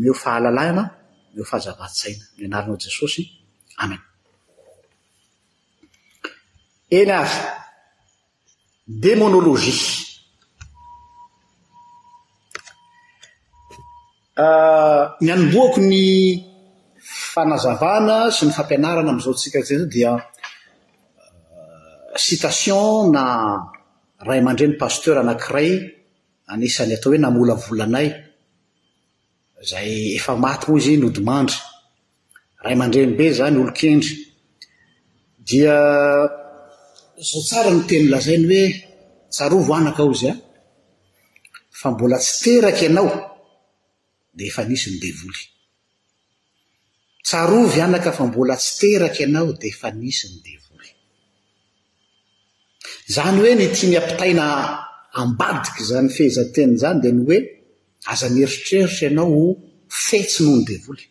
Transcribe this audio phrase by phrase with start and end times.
[0.00, 0.82] mheo fahalalàna
[1.34, 3.22] miho fahazava-tsaina mianarinao jesosy
[3.84, 4.02] amen
[6.98, 7.30] eny ay
[9.02, 9.78] demonologia
[14.44, 16.02] ah, ny anomboako ny
[17.32, 20.10] fanazavana sy ny fampianarana ami'izao ntsika zay zao dia
[22.26, 23.24] sitation ah, na
[24.26, 25.70] ray aman-dreny paster anankiray
[26.52, 28.08] anisan'ny atao hoe namola volanay
[29.66, 31.56] zay efa maty moa izy nodimandry
[32.60, 34.14] rahay amandreny be zany olo-kendry
[35.48, 35.76] dia
[37.28, 38.66] zao tsara ny teny lazainy hoe
[39.34, 40.38] tsarovo anaka ao izy an
[41.80, 43.08] fa mbola tsy teraky ianao
[44.36, 45.42] dia efa nisy ny devoly
[47.26, 50.88] tsarovy anaka fa mbola tsy teraky ianao dia efa nisy ny devoly
[53.14, 54.44] zany hoe ny tia miampitaina
[55.20, 57.38] ambadiky zany fehizateniy zany dia ny hoe
[58.04, 59.56] aza mieritreritra ianao
[60.04, 61.04] fetsy noho no devoly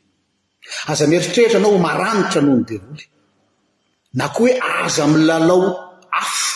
[0.91, 3.03] aza mieritreritra anao maranitra noho no devoly
[4.19, 4.53] na koa hoe
[4.85, 5.63] aza amlalao
[6.21, 6.51] afo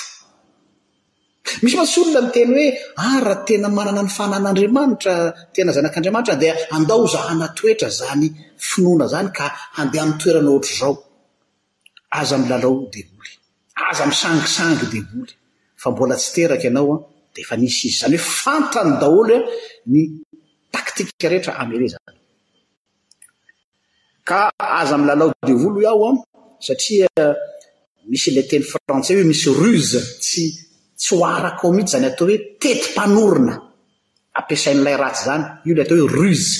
[1.64, 2.68] misy matsolona no teny hoe
[3.12, 5.14] ara ah, tena manana ny fanan'andriamanitra
[5.56, 8.28] tena zanak'andriamanitra dia andaozahna toetra zany
[8.70, 9.46] finoana zany ka
[9.80, 10.94] andeha mi'n toerana oatrazao
[12.20, 13.32] aza mlalao devoly
[13.90, 15.34] aza misangisangy devoly
[15.82, 19.38] fa mbola tsy teraka ianaoa ah, eefa nisy izy zany hoe fantany daholon e,
[19.92, 20.02] ny
[20.74, 22.18] taktika rehetra amele zany
[24.28, 26.18] ka aza am lalao devolo i aho an
[26.68, 27.34] satria eh,
[28.10, 30.44] misy ila teny frantsay hoe misy roze tsy
[31.00, 33.54] tsy hoaraka ao mihitsy zany atao hoe tety mpanorona
[34.40, 36.54] ampiasain'ilay ratsy zany io ilay atao hoe ruze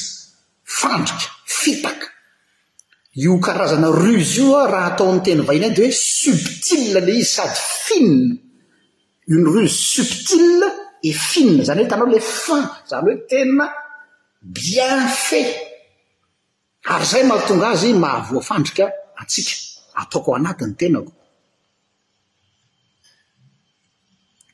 [0.80, 1.28] fandrika
[1.60, 2.08] fipaka
[3.26, 7.28] io karazana roze ioa raha atao ami teny vaina any de hoe subitil lay izy
[7.36, 8.47] sady finona
[9.28, 10.66] uny ruse subtile
[11.04, 13.66] et fine zany hoe tanao ilay fin izany hoe tena
[14.58, 15.50] bien fat
[16.94, 18.86] ary zay mahatonga azy mahavoafandrika
[19.22, 19.54] atsika
[20.02, 21.14] ataoko ao anatiny tenako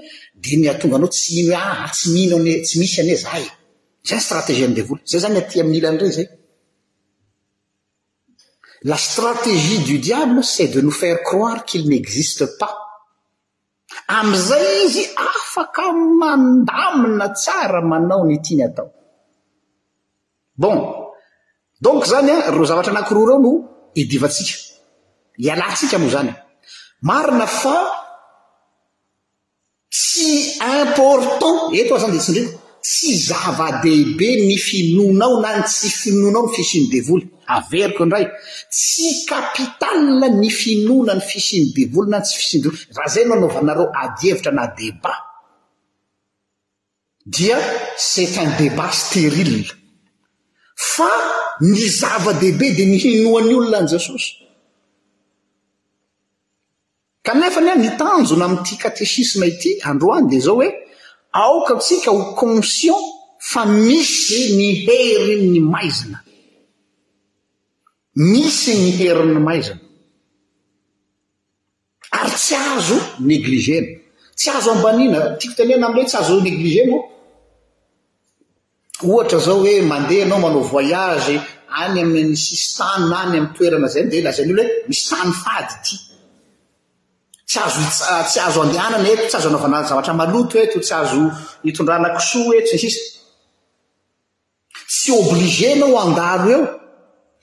[0.43, 3.47] dia ny atonganao tsy ny hoe aha tsy mihino ny tsy misy anyoezah y
[4.07, 6.27] zay ny strateziany devoly zay zany aty amin'ny ilanyiray zay
[8.85, 12.75] la stratégie du diable c'est de no faire croire qu'il ny existe pas
[14.09, 15.85] amizay izy afaka
[16.21, 18.89] mandamina tsara manao ny tiany atao
[20.57, 20.77] bon
[21.81, 23.51] donc zany an ro zavatra anankiroa reo no
[24.03, 24.55] edivatsika
[25.47, 26.33] ialantsika moa zany
[27.09, 27.79] marina fa
[29.97, 32.51] tsy important eto ao zany da tsi ndraky
[32.85, 38.27] tsy zava-dehibe ny finonao na n tsy finonao ny fisinodevoly averiko indray
[38.71, 42.63] tsy kapitali ny finoana ny fisiny devolina any tsy fisin
[42.97, 45.21] raha zay anao anovanareo adihevitra na debat
[47.35, 47.59] dia
[48.13, 49.71] cetin debat sterille
[50.93, 51.09] fa
[51.61, 54.31] ny zava-dehibe dia nyhinoany olona an jesosy
[57.25, 60.69] kanefa any a nitanjona ami'ity katesisma ity androany dia zao hoe
[61.33, 63.05] aoka tsika ho consient
[63.41, 66.24] fa misy ny herin ny maizina
[68.15, 69.81] misy ny heriny maizana
[72.11, 73.99] ary tsy azo négligena
[74.37, 77.01] tsy azo ambanina tiako tenena amin'iraho tsy azo négligenoa
[79.11, 81.41] ohatra zao hoe mandehaanao manao voyage
[81.83, 85.73] any aminy sistanna any ami'ny toerana zany di la zany alo hoe misy sany fady
[85.79, 85.95] ity
[87.49, 87.81] tsy azo
[88.29, 91.21] tsy azo andehanana eto tsy azo anaovana- zavatra maloto eto tsy azo
[91.67, 93.03] hitondranakisoa eto nysisa
[94.91, 96.63] tsy obligeanao andalo eo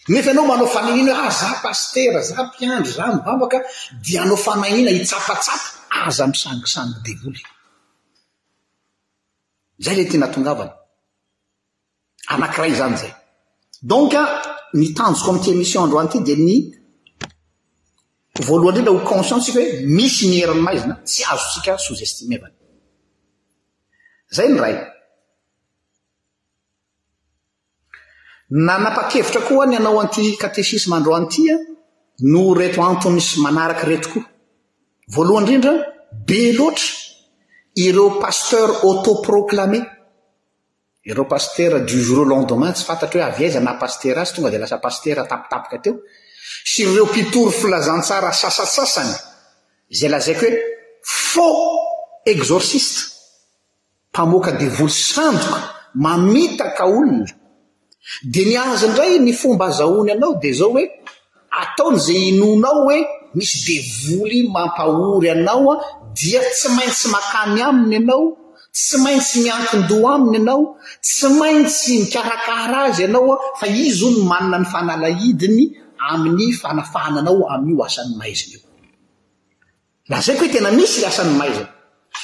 [0.07, 3.57] mety anao manao faninina hoe ah za pastera za mpiandry za mivavaka
[4.05, 7.41] dia anao famanina hitsafatsafa aza ah, misangisany devoly
[9.79, 10.73] zay len tyanatongavana
[12.27, 13.11] anankiray zany zay
[13.81, 14.21] donca
[14.73, 16.55] nitanjoko amity emission androany ity dia ny
[18.45, 22.55] voalohanyndra nra ho consiant tsika hoe misy miherin'nymaizina tsy azo tsika sozestimevany
[24.35, 24.75] zay ny ray
[28.51, 31.55] nanapakevitra koa ny anao anty katesisme andro antya
[32.33, 34.25] no reto anto misy manaraky reto koa
[35.15, 35.73] voalohany rindra
[36.27, 36.87] be loatra
[37.85, 39.79] ireo paster autoproclamé
[41.09, 45.75] ireo pastera du jour a lendemain tsy fantatra hoe av aizanapaster azy tonga de lasapastertaptapka
[45.83, 45.93] teo
[46.71, 49.11] syreo pitory filazantsara sasasasany
[49.97, 50.59] zay lazaiko hoe
[51.29, 51.59] fax
[52.33, 52.99] exorciste
[54.11, 55.59] mpamoaka de volo sanjoka
[56.03, 57.27] mamitaka olona
[58.33, 60.85] de ny azo ndray ny fomba azahony anao dia zao hoe
[61.61, 62.97] ataony zay inonao hoe
[63.35, 65.79] misy devoly mampahory ianao an
[66.17, 68.23] dia tsy maintsy makamy aminy ianao
[68.77, 70.61] tsy maintsy miankindoa aminy ianao
[71.05, 75.61] tsy maintsy mikarakara azy ianao an fa izy o ny manana ny fanalahidiny
[76.07, 78.59] amin'ny fanafahnanao amin'io asan'ny maiziny io
[80.09, 81.69] la zay ko hoe tena misy l asan'ny maiziny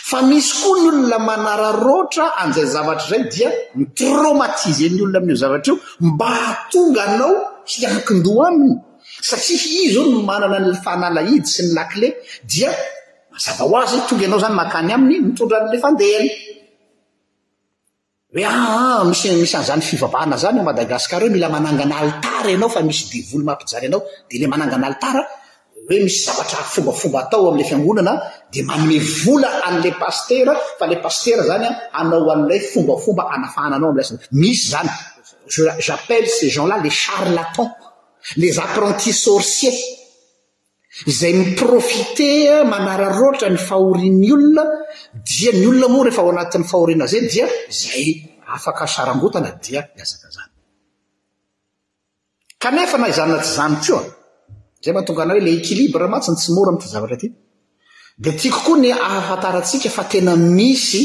[0.09, 3.49] fa misy koa ny olona manararoatra anzay zavatra zay dia
[3.79, 5.75] mitraomatizeny olona amineo zavatra io
[6.07, 7.35] mba atonga anao
[7.71, 8.75] hiankindoa aminy
[9.29, 12.07] satria iz ao n manana nylfanalaidy sy ny lakile
[12.51, 12.69] dia
[13.33, 16.29] mazava hoazan tonga anao zany makany aminy mitondra an'le fandehany
[18.33, 18.61] hoe aa
[18.91, 23.43] ah, mismisy anzany fivavahna zany o madagasikara hoe mila manangana alitara anao fa misy devoly
[23.49, 25.23] mampijara anao de la manangana altara
[25.89, 28.19] hoe misy zavatra hak fombafomba atao ami'ilay fiangonanaa
[28.51, 34.07] di manome vola an'ila pastera fa la pastera zany a anao an'ilay fombafomba anafahnanao amlay
[34.31, 34.89] misy zany
[35.87, 37.69] jappelle ces gens la le charlatan
[38.35, 39.79] les apprentis sorciers
[41.19, 44.63] zay miprofitera manararoatra ny fahoriny olona
[45.27, 47.45] dia ny olona moa rehefa ao anatin'ny fahoriana zay dia
[47.81, 48.05] zay
[48.55, 49.87] afaka sarangotana diaak
[52.63, 54.03] kanefa na izanatsy zany toa
[54.89, 57.33] a mahatongana hoe l eilibrematsiny tsy mora am'ty zavatra tyd
[58.23, 61.03] ta kokoa ny ahafatarasika fa tena misy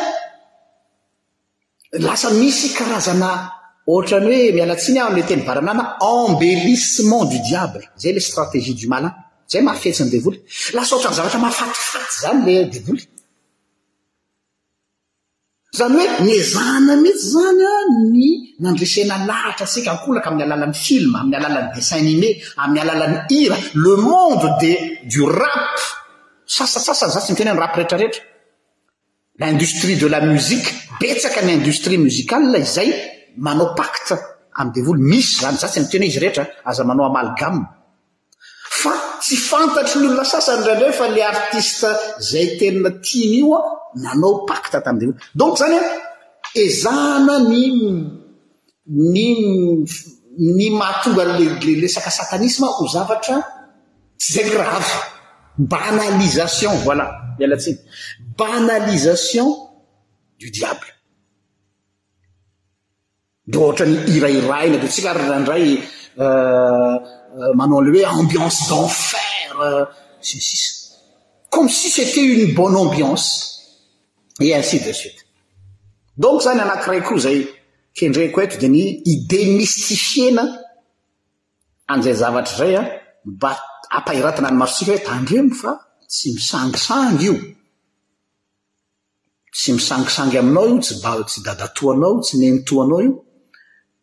[2.06, 3.30] lasa misy karazana
[3.90, 5.84] ohatrany hoe miala tsiny ah alay teny baranana
[6.14, 9.10] ambelissement do diable zay la stratezie do mal a
[9.52, 10.38] zay mahafetsiny devoly
[10.76, 13.04] lasa oatrany zavatra mahafatifaty zany ladevoly
[15.72, 17.74] zany hoe ny zana mihtsy zanya
[18.12, 18.28] ny
[18.64, 22.30] nandresena lahatra atsika ankolaka amin'ny alalan'ny filma amin'ny alalan'ny dessin animé
[22.64, 24.74] amin'ny alalan'ny hira le monde de
[25.12, 25.74] du rap
[26.46, 28.22] sasasasany za tsy mitena ny rap rehetrarehetra
[29.40, 30.68] l'indostrie de la mozike
[31.00, 32.88] betsaka ny indostrie mozikal izay
[33.36, 34.16] manao pacte
[34.60, 37.56] am devolo misy zany za tsy mitena o izy rehetra aza manao amalgam
[38.80, 41.86] fa tsy fantatry nyolona sasany raindra e fa la artiste
[42.28, 43.62] zay teina tiany io a
[44.04, 45.80] nanao pakta tamin'za donc zany a
[46.64, 47.64] azahana ny
[49.12, 49.24] ny
[50.56, 51.42] ny mahatongalal
[51.82, 53.36] lesaka satanisma ho zavatra
[54.20, 54.94] tsy zay ny raha ava
[55.72, 57.06] banalisation vola
[57.38, 57.78] mialatsiny
[58.38, 59.46] banalisation
[60.40, 60.90] do diable
[63.50, 65.64] de ohatra ny irairah ina dintsika ary rahaindray
[66.24, 66.94] euh,
[67.38, 69.84] Euh, manao le hoe ambiance d'enfer euh,
[70.20, 73.18] ssun bone ambiane
[74.40, 75.12] e ainsi deston
[76.40, 77.38] zany anankiray koa zay
[77.94, 78.82] kendreko eito de ny
[79.14, 80.44] idé mistisiena
[81.92, 82.88] anizay zavatra zay an
[83.36, 83.52] mba
[83.96, 85.72] ampahiratana e ny marotsika hoe tandremo fa
[86.10, 87.34] tsy misangysangy io
[89.54, 93.12] tsy misangysangy aminao io tsy baly tsy dadatoanao tsy nemitoanao io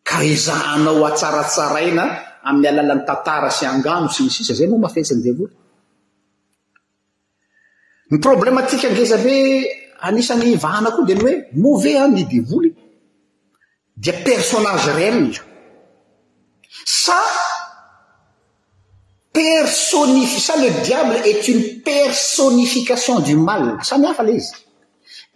[0.08, 2.04] ka hizahnao e atsaratsaraina
[2.48, 5.54] ay alalan'ny tatara sy angano sinisisa zay no mafesiny devoly
[8.10, 9.68] ny problematike angezabe
[10.00, 12.72] anisan'ny vahana koa di ny hoe move a ny devoly
[14.00, 15.42] dia personage réelny z
[16.88, 17.20] sa
[19.36, 24.56] personif sa le diable est uny personification du mal samihafa la izy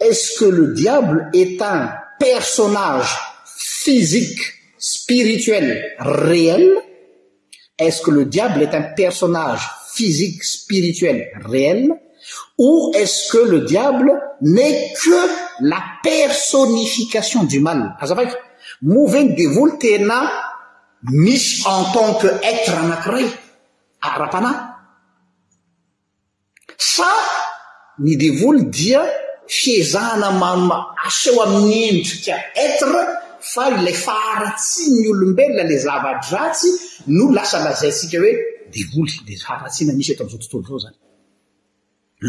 [0.00, 3.06] et-ce que le diable et un personage
[3.54, 6.66] physique spirituel réel
[7.78, 9.60] est-ce que le diable est un personage
[9.94, 11.92] physique spirituel réel
[12.58, 14.12] ou est-ce que le diable
[14.42, 15.30] n'est que
[15.64, 18.40] la personification du mal azavaky ah,
[18.82, 20.30] movegny devoly tena
[21.10, 23.26] misy en tant que être anakiray
[24.00, 24.78] arapanay ah,
[26.78, 27.10] sa
[27.98, 29.02] ny devolo dia
[29.46, 32.88] fiezana maa aseo aminyendrika être
[33.42, 36.68] fa ilay faharatsiny olombelona le zavadratsy
[37.14, 38.32] no lasa lazaynsika hoe
[38.76, 40.96] devoly le faratsiana misy eto amiizao tontolo rao zany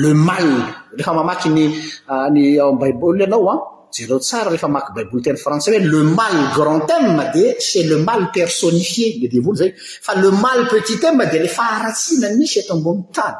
[0.02, 0.50] le mal
[0.98, 1.72] rehefa mamaky nyny
[2.12, 3.62] aa ah, ah, baiboly ianao an ah,
[3.96, 7.80] za reo tsara rehefa mamaky baiboly tena françai hoe le mal grand teme de se
[7.90, 9.72] le mal personifie de devoly zay
[10.06, 13.38] fa le mal petit teme de le faharatsiana misy ato ambony tany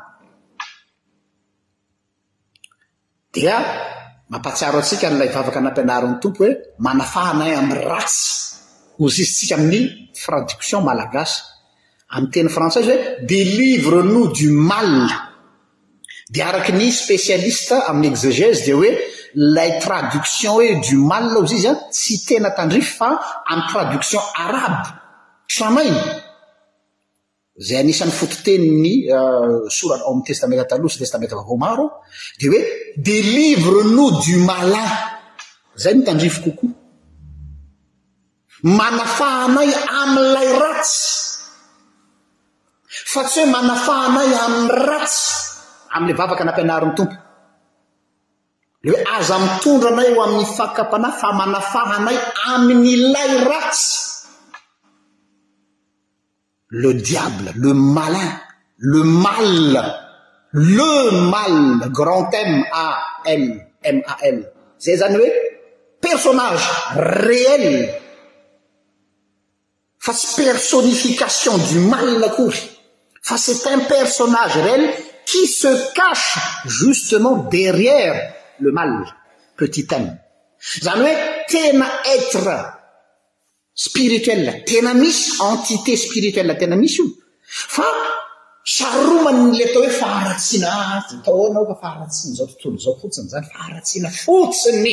[3.36, 3.56] dia
[4.34, 6.54] mampatsiaro atsika nyilay vavaka anampianaran'ny tompo hoe
[6.86, 8.26] manafahana y ami'y rasy
[9.00, 9.86] hozy izy tsika amin'ny
[10.22, 11.36] traduction mal a rasy
[12.16, 13.00] ami'y tena frantsaisy hoe
[13.32, 14.92] delivre no do mall
[16.34, 18.92] di araky ny spésialiste amin'ny exegesy dia hoe
[19.56, 23.10] lay tradoction hoe do maliao zy izy an tsy tena tandrifo fa
[23.52, 24.88] amiy tradoction arabe
[25.58, 26.00] samainy
[27.58, 31.90] zay anisan'ny fototeniny euh, sorana o am'y testamenta talohsy testamenta vaovao maroao
[32.38, 32.62] di hoe
[32.98, 34.92] de livre no du malin
[35.78, 36.70] zay mitandrivo kokoa
[38.78, 39.70] manafahanay
[40.02, 41.02] amilay ratsy
[43.14, 45.26] fa tsy hoe manafahanay ami'y ratsy
[45.96, 47.16] amle vavaky nampianarin'ny tompo
[48.84, 52.18] le hoe aza mitondra anayo amin'ny fakapanay fa manafahanay
[52.54, 54.03] amin'ilay ratsy
[56.76, 58.32] le diable le malin
[58.78, 59.94] le mal
[60.50, 63.44] le mal grand m almal
[63.86, 64.48] eane
[66.02, 66.64] personnage
[66.96, 67.94] réel
[70.00, 72.54] face personnification du mal cour
[73.22, 74.90] facet un personnage réel
[75.28, 78.16] qui se cache justement derrière
[78.60, 78.94] le mal
[79.58, 80.06] petitm
[80.92, 81.12] ane
[81.50, 81.80] ten
[82.18, 82.50] être
[83.74, 87.14] spirituel tena misy entité spirituel tena misy io
[87.46, 87.84] fa
[88.62, 94.90] saromale tao hoe faaratsina az toanaoka faaratsina zao tontolo zao fotsiny zany faaratsina fotsiny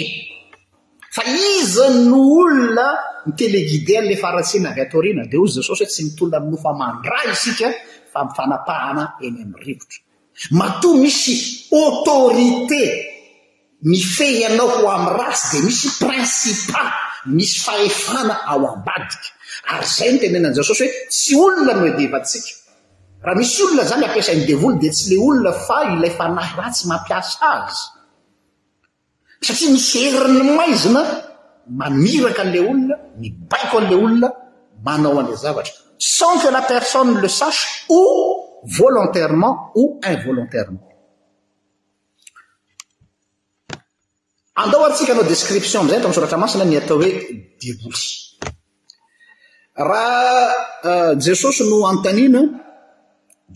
[1.14, 1.22] fa
[1.58, 2.86] iza ny olona
[3.26, 7.68] mytelégidé anla faratsiana avy atao rina dea ho zasosy hoe tsy mitoloa aminofa mandray isika
[8.12, 9.98] fa mifanapahana eny am'ny rivotra
[10.58, 11.34] matoa misy
[11.84, 12.84] autorité
[13.90, 16.82] mifehanao ko am' rasy de misy principa
[17.26, 19.28] misy fahefana ao ambadika
[19.68, 22.48] ary zay no tenenan'izao sosy hoe tsy olona no hedevatsika
[23.24, 29.46] raha misy olona zany ampiasainydevolo di tsy lay olona fa ilay fanahy ratsy mampiasa sy
[29.52, 31.00] satria nisy heriny maizina
[31.80, 34.28] maniraka an'ilay olona mibaiko an'ilay olona
[34.86, 38.00] manao an'ilay zavatra sans que la personne le sache o
[38.76, 40.89] volontairement ou involontairement
[44.64, 47.10] andao atsika anao description amzay tao minsoratra masina ny atao hoe
[47.60, 48.00] deos
[49.88, 50.24] raha
[50.90, 52.42] euh, jesosy no anntaniana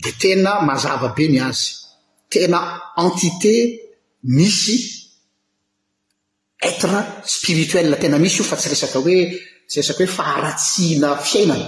[0.01, 1.65] dia tena mazava be ny azy
[2.33, 2.59] tena
[3.03, 3.53] antité
[4.37, 4.75] misy
[6.69, 6.99] etre
[7.35, 9.17] spirituel tena misy io fa tsy resaka hoe
[9.67, 11.67] tsy resaka hoe faharatsihana fiainana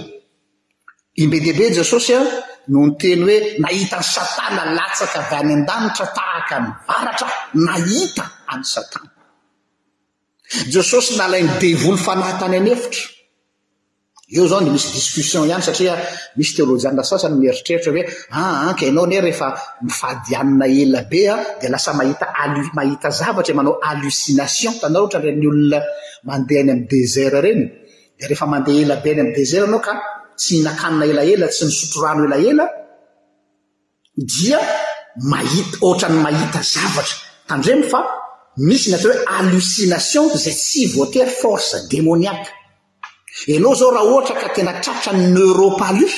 [1.22, 2.26] imbe dihibe jesosy an
[2.72, 7.28] no nteny hoe nahita any satana latsaka avy any an-danitra tahaka nyvaratra
[7.68, 9.10] nahita any satana
[10.68, 13.04] jesosy nalayn'ny devoly fanahy tany any efitra
[14.36, 15.94] eo zaod misy discusion ihany satria
[16.38, 19.48] misy teolojianrasasany mieritreritra oe aake ah, ah, inao n rehefa
[19.86, 29.10] mifadianina ela bea ah, di lasa mahimahita zavatra e manao alocination tan tarayolonandeay ami'deserteehfa andeelabe
[29.16, 29.92] ny aminydeert anao ka
[30.40, 32.64] tsy hinakanina elaela tsy nisotrorano elaela
[34.32, 34.58] dia
[35.32, 37.16] mahi otrany mahita zavatra
[37.48, 38.00] tandremofa
[38.58, 42.50] misy n at hoe alocination zay tsy voater force demoniaka
[43.54, 46.14] anao zao raha ohatra ka tena trarotra yneropalis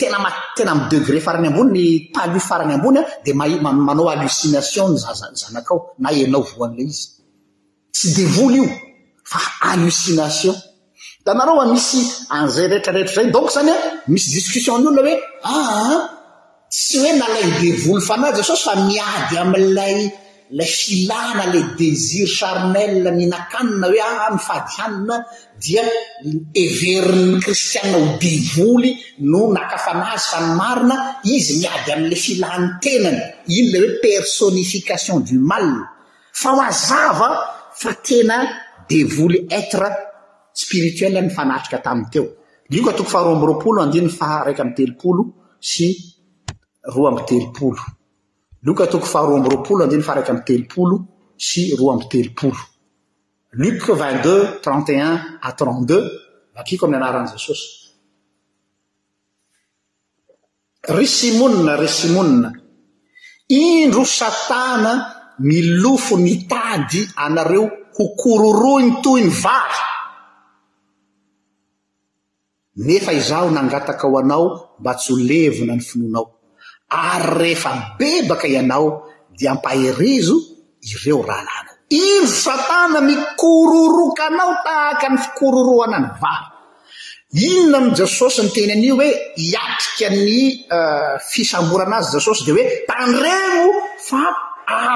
[0.00, 0.18] tena
[0.56, 1.82] tena mdegré farany amboniny
[2.14, 5.14] pals farany abonya d manaoalinationzao
[5.48, 6.88] anaola i
[7.96, 8.66] tsy devoly io
[9.32, 9.40] fa
[9.72, 10.56] alcination
[11.26, 11.98] danaroa misy
[12.36, 13.74] anzay retraretrzay donc zanya
[14.12, 15.16] misy discusionnyolona hoe
[15.50, 15.98] ah, ah,
[16.74, 19.96] tsy hoe nalany devoly fana jesosy fa miady amilay
[20.52, 25.16] lay filana le desir charnel minakanina hoe ah mifaadianina
[25.64, 25.84] dia
[26.64, 28.90] everiny kristiana ho devoly
[29.32, 30.96] no nakafanazy fany marina
[31.34, 33.18] izy miady am'le filan'ny tenany
[33.56, 35.68] iny lay hoe personification do mal
[36.42, 37.28] fa mazava
[37.80, 38.36] fa tena
[38.90, 39.88] devoly etre
[40.62, 42.24] spirituel ny fanatrika tamiy teo
[42.74, 45.22] io koa toko faharoa ambyroapolo andinay fahraiky am telopolo
[45.68, 45.86] sy
[46.94, 47.78] roa amb telopolo
[48.62, 50.96] loka tokoy faaroa amby roapolo andriny fa raiky amby telopolo
[51.46, 52.58] sy roa amby telopolo
[53.60, 55.12] loka vingtdeu trenteun
[55.46, 56.02] a trentdeu
[56.56, 57.64] makiko ami'ny anarani jesosy
[60.96, 62.48] ry simonina ry simonina
[63.62, 64.92] indro satana
[65.48, 69.80] milofo ny tady anareo ho kororo ny toy ny vara
[72.86, 74.46] nefa izaho nangataka ao anao
[74.80, 76.28] mba tsy ho levona ny finonao
[76.90, 79.04] ary rehefa bebaka ianao
[79.38, 80.34] dia ampahirizo
[80.82, 86.32] ireo rahalana ivo satana mikororokanao tahaka ny fikororohana ny va
[87.50, 90.22] inona am jesosy ny teny an'io hoe hiatrika ny
[90.76, 93.66] eh, fisamborana azy jesosy de hoe tandreno
[94.08, 94.20] fa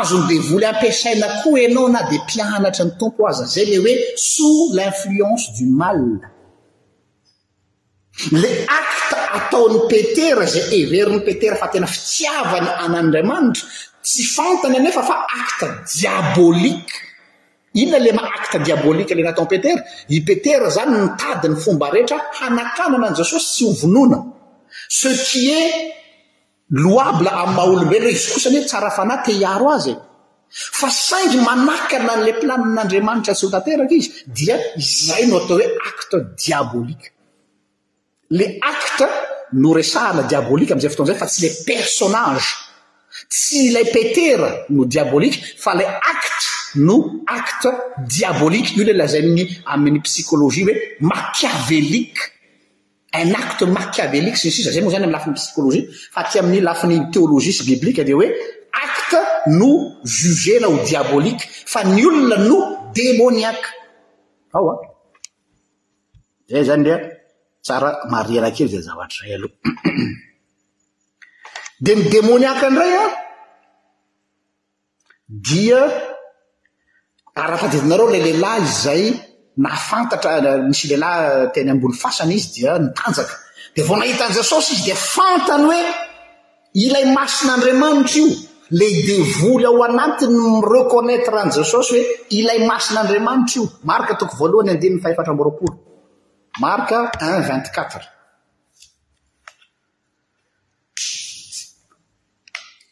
[0.01, 3.95] azony de vola ampisaina koho ianao na di mpianatra ny tompo azy zay le hoe
[4.33, 6.01] sos l'influence du mal
[8.33, 8.49] la
[8.81, 13.65] acte ataon'ny petera zay ererin'nypetera fa tena fitiavany an'andriamanitra
[14.05, 16.97] tsy fantany anefa fa acte diabolike
[17.83, 19.83] inona le ma acte diabolika lay nataon petera
[20.17, 24.19] i petera zany nitadiny fomba rehetra hanakanana an zesosy tsy ovonoana
[24.99, 25.65] ce qi e
[26.85, 29.95] loable ami'y maha olombelo a izy kosanyhe tsara fana tehiaro azye
[30.79, 36.17] fa sainry manakana n'la planaan'andriamanitra tsy ho tanteraka izy dia izay no atao hoe acte
[36.43, 37.09] diabolike
[38.39, 39.05] le acte
[39.63, 42.49] no resahana diabolika amizay fotoanazay fa tsy ilay personaze
[43.33, 46.47] tsy lay petera no diabolike fa la acte
[46.89, 46.97] no
[47.39, 47.71] acte
[48.17, 49.43] diabolike olna lazay amny
[49.75, 50.75] amin'ny psikolojie hoe
[51.11, 52.23] makiavelike
[53.23, 57.55] un acte makiavelikue sysisa zay moa zany amiy lafin'ny psykolojia fa ty amin'ny lafiny teolozie
[57.57, 58.29] sy biblika ade hoe
[58.87, 59.19] acte
[59.59, 59.69] no
[60.17, 62.57] juge-naho diabolike fa ny olona no
[62.97, 63.69] demoniaka
[64.59, 64.75] aoa
[66.51, 66.99] zay zany lea
[67.73, 69.47] aeyaztradn
[72.13, 73.11] demoniak ndray an
[75.49, 75.81] dia
[77.43, 79.03] aratadidinareo lay lehilahy izy zay
[79.67, 80.31] naafantatra
[80.69, 83.35] nisy lehilahy teny ambony fasany izy dia nitanjaka
[83.75, 85.83] dea vao mahitan' jesosy izy di fantany hoe
[86.85, 88.27] ilay masin' andriamanitra io
[88.79, 92.03] la hidevoly ao anatiny mireconaître rany jesosy hoe
[92.39, 95.84] ilay masin' andriamanitry io marika toko voalohany andenyny faefatramboroapolo
[96.61, 98.13] marka un vingti4uatre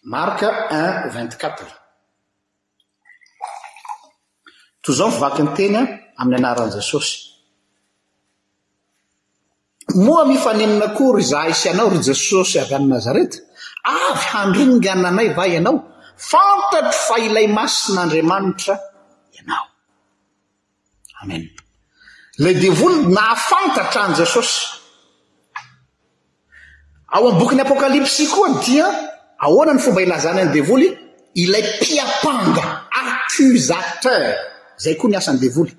[0.04, 1.66] marka un vingti quatre
[4.82, 5.80] toyzan fivakin- tegna
[6.18, 7.18] amin'ny anaran' jesosy
[10.06, 13.36] moa mifa nenina kory zaha isyanao ry jesosy avy ani nazareta
[14.08, 15.76] avy handringana anay va ianao
[16.30, 18.74] fantatro fa ilay masin'andriamanitra
[19.36, 19.64] ianao
[21.22, 21.44] amen
[22.42, 24.54] la devoly nafantatra an' jesosy
[27.14, 28.86] ao ami'y bokyn'ny apôkalypsy koa dia
[29.42, 30.88] ahoana ny fomba ilazany any devoly
[31.42, 32.64] ilay piapanga
[33.00, 34.24] akuzateur
[34.82, 35.72] zay koa ny asany devoly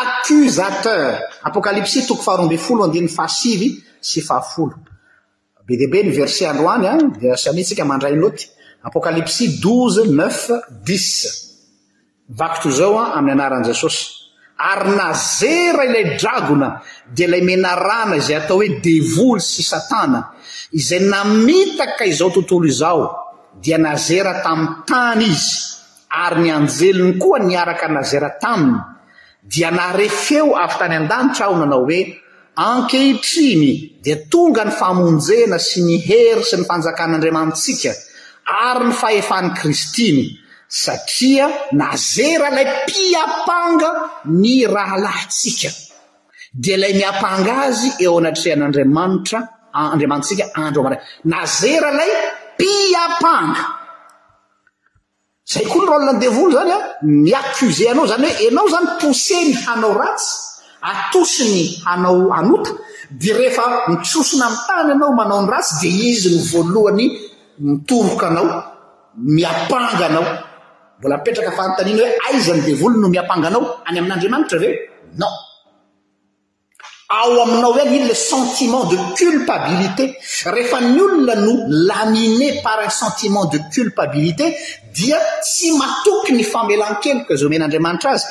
[0.00, 1.08] acuzateur
[1.48, 3.68] apokalipsy toko faharombe folo andehan'ny fahasivy
[4.08, 4.76] sy fahafolo
[5.66, 8.44] be deaibe ny verse androany an ah, dia sy amy tsika mandray noty
[8.88, 10.50] apokalipsy dozy neuf
[10.86, 11.08] dix
[12.28, 14.17] vakoto zao an ah, amin'ny anaran' zesosy
[14.60, 20.34] ary nazera ilay dragona dia ilay menarana izay atao hoe devoly sy satana
[20.74, 23.02] izay namitaka izao tontolo izao
[23.62, 25.54] dia nazera tami'ny tany izy
[26.10, 28.78] ary ny anjelony koa niaraka nazera taminy
[29.46, 32.00] dia narefeo avy tany an-danitra aho nanao hoe
[32.58, 33.68] ankehitriny
[34.02, 37.92] dia tonga ny famonjena sy ni hery sy ny mpanjakan'andriamantsika
[38.68, 40.24] ary ny faefan'ny kristiny
[40.68, 43.90] satria nazera ilay mpiapanga
[44.24, 45.70] ny raha lahtsika
[46.60, 49.38] di ilay miampanga azy eo anatrehan'andriamanitra
[49.84, 51.00] andriamanitytsika andro amiara
[51.32, 52.12] nazera ilay
[52.54, 53.62] mpiapanga
[55.52, 56.80] zay koa ly ro lana ny devoly zany a
[57.22, 60.30] miatozeanao zany hoe anao zany poseny hanao ratsy
[60.90, 62.70] atosiny hanao anota
[63.20, 67.04] de rehefa mitsosona ami'y tany anao manao ny ratsy di izy ny voalohany
[67.68, 68.46] mitoroka anao
[69.36, 70.26] miampanga anao
[71.00, 74.68] mbola mipetraka fantaniana hoe aizo ny de vole no miampanganao any amin'n'andriamanitra ve
[75.20, 75.32] non
[77.10, 80.04] ao aminao hoeny in le sentiment de culpabilité
[80.44, 81.54] rehefa ny olona no
[81.88, 84.54] lamine par un sentiment de culpabilité
[84.92, 88.26] dia tsy matoky ny famelankeliko izao men'andriamanitra azy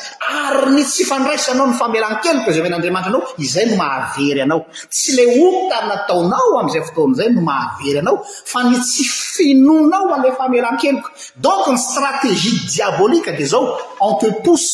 [0.47, 4.61] ary ny tsy fandraisanao ny famelankeliko izao men'andriamanitra anao izay no mahavery anao
[4.93, 8.15] tsy le otarynataonao am'izay fotony zay no mahavery anao
[8.51, 9.01] fa ny tsy
[9.35, 11.09] finonao an'ila famelan-keniko
[11.45, 13.63] donc ny stratégie diabolika di zao
[14.09, 14.71] entepouse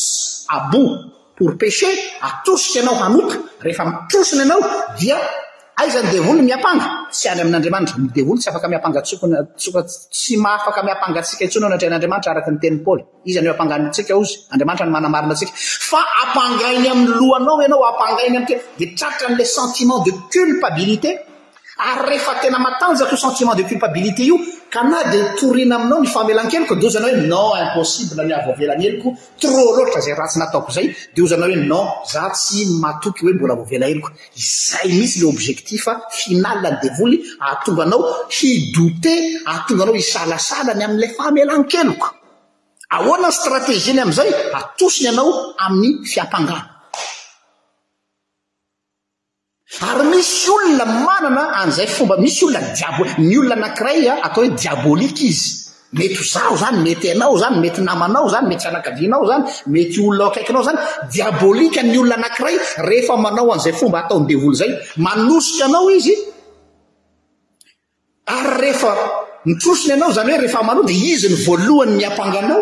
[0.58, 0.84] abo
[1.38, 1.68] por per
[2.30, 5.16] atosoka anao aoa rehefamitrosony anaoia
[5.80, 9.14] aizany deoly miapana tsy andry aminn'andriamantraeol tsy afakiaasy
[10.52, 12.06] aiapnsianteyhasiapaiy aararle
[19.58, 24.34] sentiment de culpabilitéeano sentiment de ulpabilité o
[24.74, 29.08] ka na dia torina aminao ny famelankeloko de ozanao hoe non impossible ny avoavelagneloko
[29.38, 33.54] tro loatra zay rahatsy nataoko zay de ozanao hoe non za tsy matoky hoe mbola
[33.54, 34.10] voavelaeloko
[34.40, 35.86] izay misy le objectif
[36.18, 37.16] fiinali ny devoly
[37.48, 38.00] aatonga anao
[38.34, 39.14] hidote
[39.50, 42.06] aatonga anao hisalasalany ami'ila famelankeloko
[42.94, 45.30] ahoanany strateziny am'izay atosiny anao
[45.64, 46.62] amin'ny fiampangan
[49.80, 54.44] ary misy olona manana an'izay fomba misy olona dia ny olona anankiray a ah, atao
[54.44, 55.48] hoe diabolika izy
[55.92, 60.52] mety hozao zany mety anao zany mety namanao zany mety sanakavianao zany mety olonao akaiki
[60.52, 60.78] nao zany
[61.14, 62.56] diabolika ny olona anankiray
[62.88, 66.14] rehefa manao anizay fomba ataonydevoly zay manosony anao izy
[68.36, 68.90] ary rehefa
[69.46, 72.60] mitrosony anao zany hoe rehefa manao de izy ny voalohany nyampanganao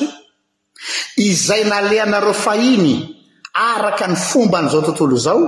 [1.28, 2.92] izay nalenareo fahiny
[3.72, 5.42] araka ny fomba nyizao tontolo zao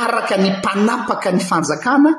[0.00, 2.10] araka ny mpanapaka ny fanjakana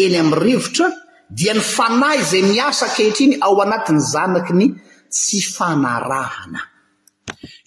[0.00, 0.88] eny am'ny rivotra
[1.30, 4.74] dia ny fanay zay miasakitriny ao anatin'ny zanaky ny
[5.10, 6.60] tsy fanarahana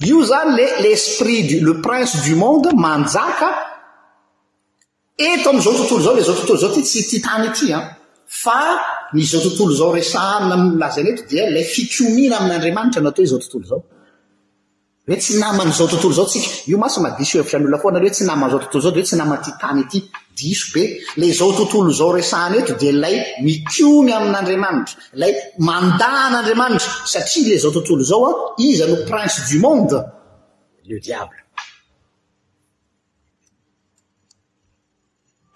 [0.05, 3.49] io zany le lesprit le prince du monde manjaka
[5.17, 7.95] eto am'zao tontolo zao la zao tontolo zao ty tsy ti tany ty an ah.
[8.25, 8.79] fa
[9.13, 16.27] nzao tontolo zao an lzny eto dia l fiomina amin'n'andriamanitra nao tao tntooonamo tntolo
[16.67, 19.99] oiomaso madisovitr n'oonafoana lehoe tsy namnzao totoloadoe tsy namany ty tany ity
[20.33, 27.47] dso be le zao tontolo zao resan eto di lay mikiomy amin'andriamanitra lay mandan'andriamanitra satria
[27.49, 29.97] le zao tontolo zao an iza no prince do monde
[30.87, 31.43] le diableu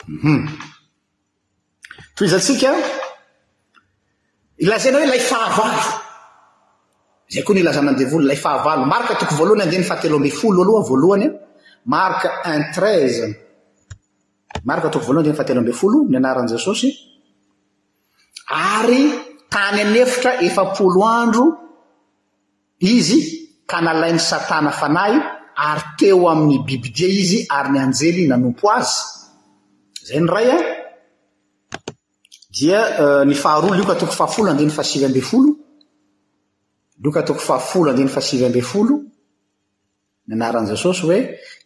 [0.07, 0.57] mhm.
[2.25, 2.69] iztska
[4.63, 5.83] ilazana hoe lay fahavalo
[7.33, 10.61] zay koa no lazana andevoli lay fahavalo marka toko voalohany andeh ny fahatelo am-be folo
[10.63, 11.29] aloha voalohanya
[11.85, 13.44] marka un treize
[14.67, 16.89] marika atoko voaoh andihany fahatelo ambe folo iny anaran' jesosy
[18.75, 19.01] ary
[19.49, 21.45] tany any efitra efapolo andro
[22.95, 23.21] izy
[23.69, 25.13] ka nalain'ny satana fanay
[25.69, 28.93] ary teo amin'ny bibi dia izy ary ny anjely nanompo azy
[30.07, 30.61] zay ny ray an
[32.57, 35.51] dia eh, ny faharoao lioka toko fahafolo andiha ny fahasivy ambe folo
[37.03, 38.95] lioka toko fahafolo andihany fahasivy ambe folo
[40.27, 41.19] mianaran'i jesosy hoe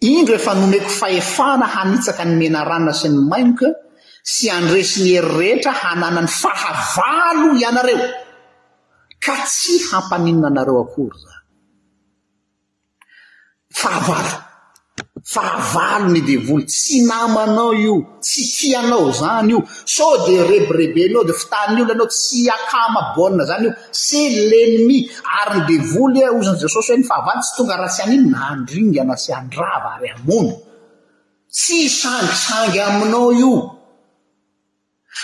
[0.03, 3.69] indro efa noneko faefana hanitsaka ny menarana sy ny mainko
[4.23, 8.03] sy andresi ny erirehetra hananan'ny fahavalo ianareo
[9.23, 11.41] ka tsy hampaninona anareo akory zany
[13.79, 14.48] fahavalo
[15.31, 21.91] fahavalo nidevoly tsy namanao io tsy tianao zany io so dea reberebenao de fitainy olo
[21.93, 23.71] anao tsy akama bonna zany io
[24.03, 24.97] sy lenimi
[25.41, 28.39] ary ny devoly a ozany jesosy hoe ny fahavaly tsy tonga rahasy any iny na
[28.53, 30.57] andring anasiandrava ahy amonra
[31.57, 33.53] tsy sangisangy aminao io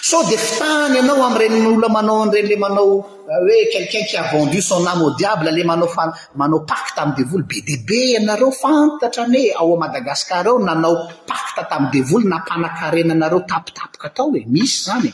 [0.01, 2.89] so de fitany anao amrenola manaorenla manao
[3.29, 10.57] eh, hoe kaikinkyavendu sonamo diable le maamanao pat tam devly be debe anareo fanatanaoamadagasikar eo
[10.67, 15.11] nanaoat tamdevol napanarenanareo taptaoktaoe misyan e.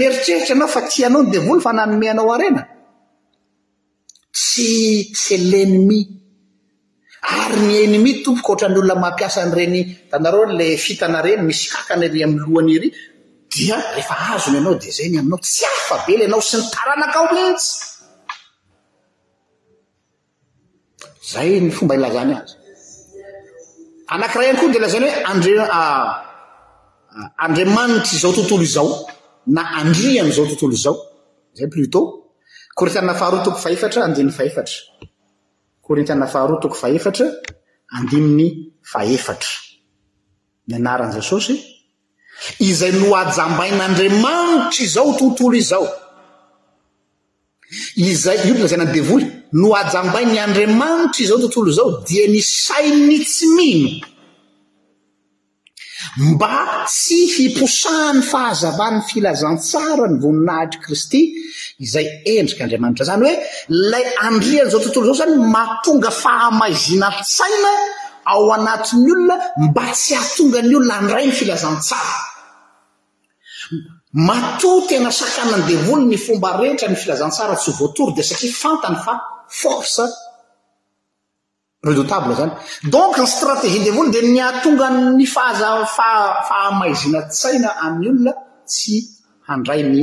[0.00, 2.30] meritreritra anaofa ty anaodey fnaomenao
[4.32, 5.90] esy elenem
[7.42, 9.78] ary ny enemi tompoka atany olona mampiasanreny
[10.10, 12.90] tanareola fitanareny misy kakan'ry am loany ery
[13.50, 17.26] dia rehefa azony ianao dia zay ny aminao tsy afa bela ianao sy ny taranakao
[17.34, 17.74] miantsy
[21.32, 22.54] zay ny fomba ilazany azy
[24.14, 28.88] anakirah iany koa de lazany hoe andr ah, ah, andriamanitra zao tontolo izao
[29.54, 30.96] na andrihan' zao tontolo izao
[31.58, 32.06] zay plitôt
[32.78, 34.78] kôrintiana faharoa toko faefatra andimin'ny fahefatra
[35.84, 37.26] kôrintiaa faharoa toko fahefatra
[37.96, 38.46] andimi 'ny
[38.92, 39.52] faefatra
[40.70, 41.56] myanaran' jesosy
[42.58, 45.86] izay no ajambain'andriamanitra izao tontolo izao
[47.96, 53.18] izay io mnilazaina ny devoly no ajambainy andriamanitra izao tontolo zao dia ny sai ny
[53.24, 54.06] tsy mino
[56.32, 61.20] mba tsy hiposahany fahazavan'ny filazantsara ny voninahitry kristy
[61.84, 63.36] izay endrik'andriamanitra zany hoe
[63.90, 67.72] lay andrian'izao tontolo izao zany maatonga fahamazina itsaina
[68.32, 72.29] ao anatiny olona mba tsy atonga ny olona andray ny filazantsara
[74.12, 78.96] mato tena sakaa any devoly ny fomba rehetra ny filazantsara tsy voatory di satria fantany
[78.96, 79.14] fa
[79.48, 80.02] forse
[81.86, 82.52] redoutable zany
[82.92, 88.32] donc ny strateziendevoly di ny atonga ny fahaza fa-fahamaizina tsaina amin'ny olona
[88.70, 88.96] tsy
[89.46, 90.02] handray ny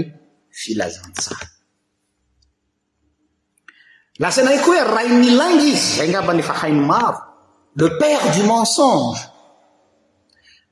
[0.60, 1.46] filazantsara
[4.22, 7.20] lasaina ay koa hoe ray ny laingy izy raingabanyfa hainy maro
[7.76, 9.20] le père du mensonge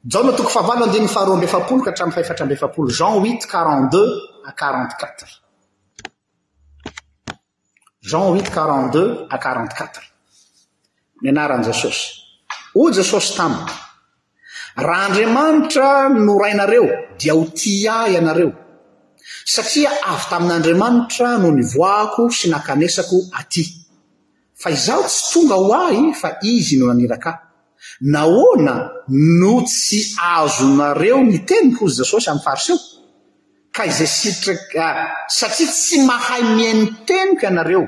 [0.08, 4.12] jao na toko fahavalo andihanny faharoambefapolo ka hatraminny fahefatra ambefapolo jan hoit quarante deux
[4.48, 5.32] a quaranti quatry
[8.10, 10.04] jan hoit quarante deu a quaranti quatra
[11.22, 12.04] mi anaran' jesosy
[12.76, 13.66] hoy jesosy taminy
[14.88, 16.86] raha andriamanitra no rainareo
[17.20, 18.52] dia ho ti ah ianareo
[19.54, 23.66] satria avy tamin'andriamanitra no nyvoahko sy nakanesako aty
[24.62, 27.45] fa izaho tsy tonga ho ahy fa izy no nanirak a
[28.00, 32.78] nahoana no tsy azonareo ny teniko hozy zasosy aminy fariseo
[33.76, 34.88] ka izay sitrakya
[35.38, 37.84] satria tsy mahay miano teniko ianareo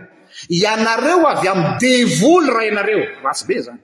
[0.61, 3.79] ianareo avy aminy devoly rainareo ratsy be zany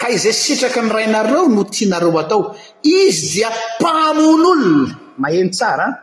[0.00, 5.96] ka izay sitraky ny rainareo no tianareo atao izy dia mpamon'olona maheno tsara an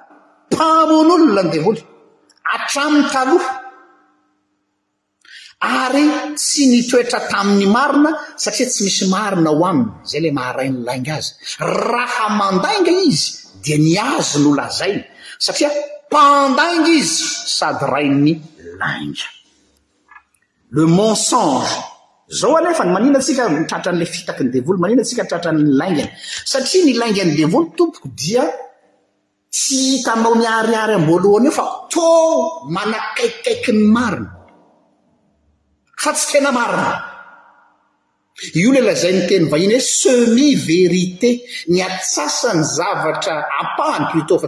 [0.51, 1.81] mpamon'olona ny devoly
[2.55, 3.60] atramin'ny taloha
[5.61, 8.09] ary tsy nitoetra tamin'ny marina
[8.43, 11.23] satria tsy misy marina o aminy ayle ahaanyaing ay
[11.89, 13.25] raha mandainga izy
[13.63, 14.95] dia nazo nyolazai
[15.45, 17.17] satria mpandainga izy
[17.57, 18.33] sady rainy
[18.81, 19.27] laingle
[20.77, 24.87] ensongeaoaefay manina tsika iratra la ftakndeolomiara
[25.47, 25.87] ara
[26.63, 27.83] aineloompo
[28.21, 28.43] dia
[29.55, 32.05] ty htamao miariary amboalohany o fa to
[32.75, 34.29] manakaikaikiny marina
[36.01, 36.97] fa tsy tena marina
[38.57, 41.29] io le lazayny teny vahiny hoe semi verité
[41.69, 44.47] ny atsasany zavatra ampahany ptô fa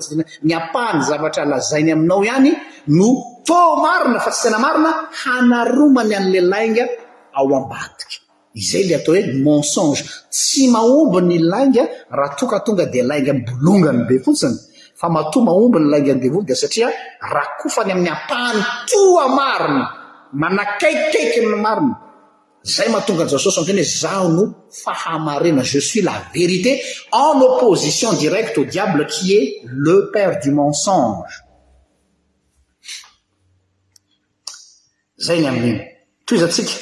[0.49, 2.49] ny ampahany zavatra lazainy aminao hany
[2.97, 3.07] no
[3.47, 6.85] fa marina fa tsy tena marina hanaromany an'la lainga
[7.37, 8.07] ao ambaik
[8.61, 10.01] izay le atao hoe mensonge
[10.35, 11.83] tsy maombony lainga
[12.17, 14.49] rahatokatonga de ainabonbe oina
[15.05, 16.91] amambnylaingade daaa
[17.33, 19.85] rahofany ami'ny ampahany toa mariny
[20.37, 21.95] manakaikaiky amia marina
[22.75, 24.43] zay mahatonga nzasostenyhoe za no
[24.83, 30.51] fahamarena je suis la vérité en opposition directe a diable qui et le pare du
[30.51, 31.33] mensonge
[35.25, 35.79] zay ny amin'iny
[36.25, 36.73] to izatsika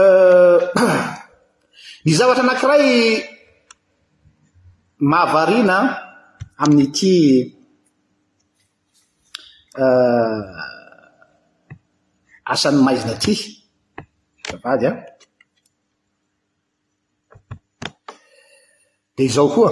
[0.00, 0.60] euh,
[2.04, 3.24] ny zavatra anakiray
[5.10, 5.76] maavarina
[6.62, 7.57] amin'nyity
[9.74, 10.88] Ah,
[12.46, 13.34] asan'ny maizina aty
[14.54, 14.96] avady a ah.
[19.16, 19.70] dia izao koa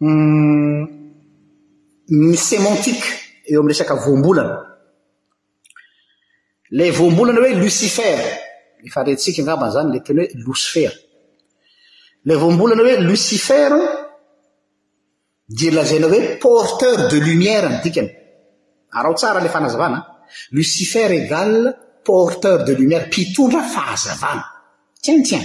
[0.00, 0.80] hmm,
[2.08, 3.06] ny semantike
[3.48, 4.56] eo ami resaka voambolana
[6.76, 8.18] lay voambolana hoe lucifer
[8.86, 10.92] yfa rehtsika angabany zany lay tena hoe locifer
[12.24, 13.72] lay voambolana hoe lucifer
[15.46, 18.08] dlazana oe porteur de lumière n dkay
[18.98, 19.98] arao tsara le anazana
[20.54, 21.52] lucifer égal
[22.06, 24.44] porteur de lumière mpitondra fahazavana
[25.02, 25.42] tientien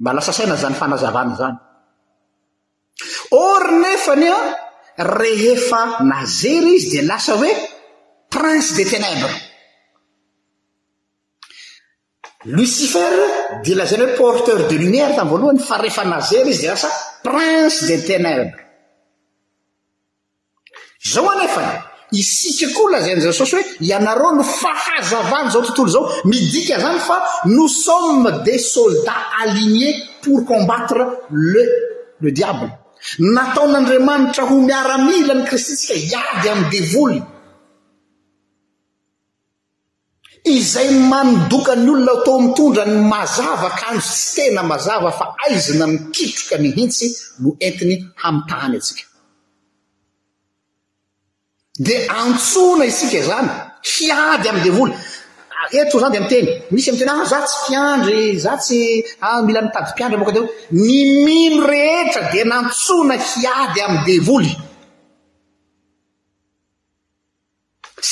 [0.00, 1.56] mba lasa saina zany fanazavana zany
[3.30, 4.38] ornefany a
[5.18, 5.80] rehefa
[6.10, 7.50] nazery izy de lasa hoe
[8.34, 9.32] prince de ténèbre
[12.56, 13.14] lucifer
[13.64, 16.88] delazana hoe porteur de lumière tam voalohany fa rehefa nazery izy de lasa
[17.26, 18.69] prince de ténèbre
[21.08, 21.82] zao anefa
[22.20, 27.16] isika koaolazay an'zasosy hoe ianareo no fahazavany zao tontolo zao midika zany fa
[27.56, 31.02] no sommes des soldats alines por combatre
[31.54, 31.62] le
[32.22, 32.70] le diable
[33.36, 37.18] nataon'andriamanitra ho miaramila ny kristy tsika iady amny devoly
[40.54, 46.68] izay manodokany olona atao mitondra ny mazava akanjo tsy tena mazava fa aizina mikitroka ny
[46.78, 47.06] hintsy
[47.42, 49.02] no entiny hamitahany atsika
[51.82, 53.66] de antsona isika zany ah, ah,
[53.98, 60.42] hiady amny devlyet zny de amteny misy amten zatsy mpiandry zatsymila ntadpiadr ka e
[60.76, 60.88] ny
[61.44, 64.52] ino rhetra de natona hiady amy devoly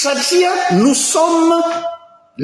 [0.00, 0.50] satria
[0.82, 1.50] nosm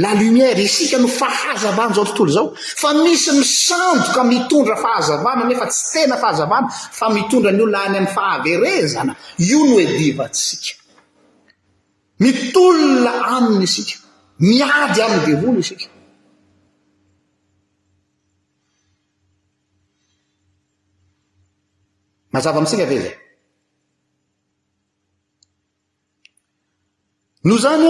[0.02, 2.46] lalièra iska no fahazavnao totoloao
[2.82, 6.64] fa misy misanok mitondra fahazavny nefa tsy tenhan
[6.98, 9.14] f mndrnyolonaay am
[12.24, 13.96] mitolona aminy isika
[14.48, 15.86] miady amin'ny devolo isika
[22.32, 23.14] mazava amitsika va zay
[27.48, 27.86] no zany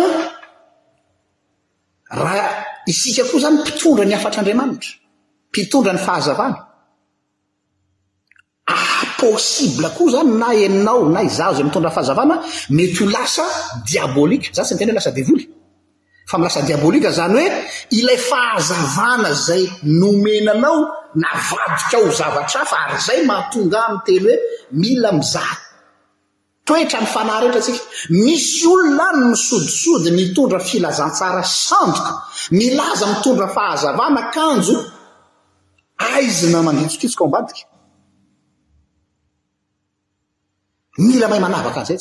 [2.13, 2.45] a raha
[2.93, 4.93] isika ko zany mpitondra ny afatr'andriamanitra
[5.51, 6.64] mpitondra ny fahazavana
[9.25, 12.37] posslekoo zany na eninao na zaozay mitondra fahazavna
[12.77, 17.47] mety ho lasaiabia zatsy nytenahoe lasadeyfa milasaa zany hoe
[17.99, 19.63] ilay fahazavana zay
[20.01, 20.79] nomenanao
[21.23, 24.37] navadikao zavatra afa ary zay mahatonga m teny hoe
[24.81, 27.77] mila mizatotrny fanahehtra sik
[28.25, 32.13] misy olona any misodisody mitondra filazantsara sanoo
[32.59, 34.77] milaza mitondra fahazavana kanjo
[36.17, 37.59] aizna mangitsokitsokbadi
[41.03, 41.99] mila mahy manavaka anizay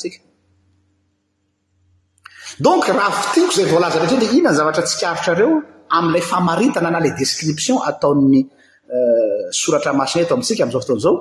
[2.45, 5.51] tskadon rahavtinko zay voalaza ratrndr iona ny zavatra tsikaritrareo
[5.97, 11.15] ami'ilay famarintana anaila description ataon'ny euh, soratramasinay ato amintsika ami'izao fotony izao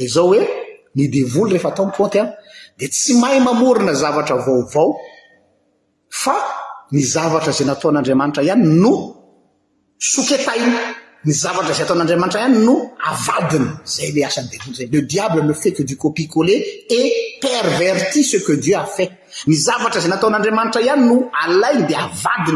[0.00, 0.42] dizao hoe
[0.98, 2.30] nidevoly rehefa ataony conte any
[2.78, 4.86] dia tsy mahay mamorina zavatra vaovao
[6.22, 6.36] fa
[6.94, 8.94] ny zavatra zay nataon'andriamanitra ihany no
[10.12, 10.93] soketaina
[11.28, 12.74] mizavatra zay ataon'andriamanitra ihany no
[13.10, 16.54] avadiny zay leaanydeale diablefa quedu copi ole
[17.00, 22.48] epererti e que die aza natao'adramanta ihayoay d avyzvynoranlaingay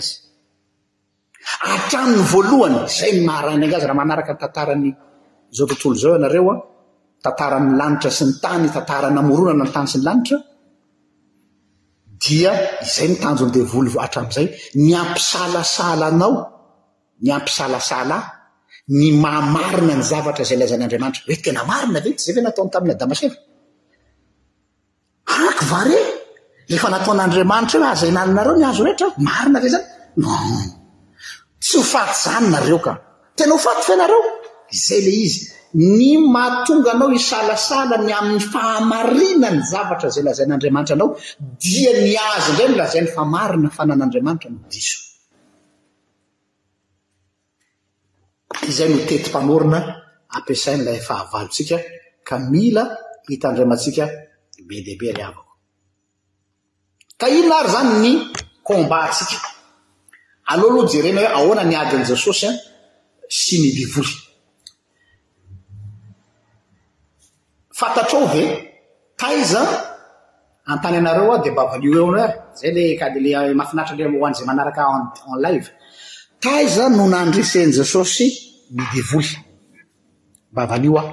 [0.00, 2.24] zayno
[3.42, 4.88] ahralaiazy raha manaraka n tantarany
[5.56, 6.58] zao tontolo zao ianareoan
[7.24, 10.38] tantaran'ny lanitra sy ny tany tantaranyamoronana ny tany sy ny lanitra
[12.20, 12.52] dia
[12.84, 14.46] izay nytanjondevolo vo atrami'izay
[14.84, 16.34] ny ampisalasala nao
[17.24, 18.22] ny ampisalasalaa
[18.96, 22.92] ny maamarina ny zavatra zay lazan'andriamanitra oe tena marina ve tsy zay ve nataony tamin'ny
[22.96, 23.38] adamasefa
[25.50, 25.98] aky vare
[26.76, 29.86] efa nataon'andriamanitra io azainananareo ny azo rehetra marina ve zany
[30.20, 30.22] n
[31.64, 32.92] tsy ho faty zanynareo ka
[33.36, 34.20] tena hofato fanareo
[34.76, 35.42] izay la izy
[35.74, 41.10] ny maatonga anao isalasala ny amin'ny fahamarina ny zavatra zay lazain'andriamanitra anrao
[41.62, 44.98] dia ny azy indray nolaha zay ny famarina fanan'andriamanitra no diso
[48.68, 49.78] izay no tety mpanorina
[50.36, 51.76] ampiasain'ilay fahavalotsika
[52.28, 52.82] ka mila
[53.30, 54.04] hitandremantsika
[54.66, 55.52] be dehibe ry avako
[57.20, 58.10] ka iona ary zany ny
[58.66, 59.38] komba tsika
[60.50, 62.56] alohaloha jerena hoe ahoana ny adin' jesosy an
[63.40, 64.14] sy ny vivoly
[67.80, 68.44] fantatra ovy e
[69.20, 69.62] taiza
[70.72, 72.24] an-tany anareo ao dia mbavalio eoa
[72.60, 74.80] zay ilay ka dy ilay mahafinaritra nre hoany zay manaraka
[75.34, 75.68] enlive
[76.44, 78.26] taiza nonandresan' jesosy
[78.76, 79.32] midevoly
[80.54, 81.10] bavalio ao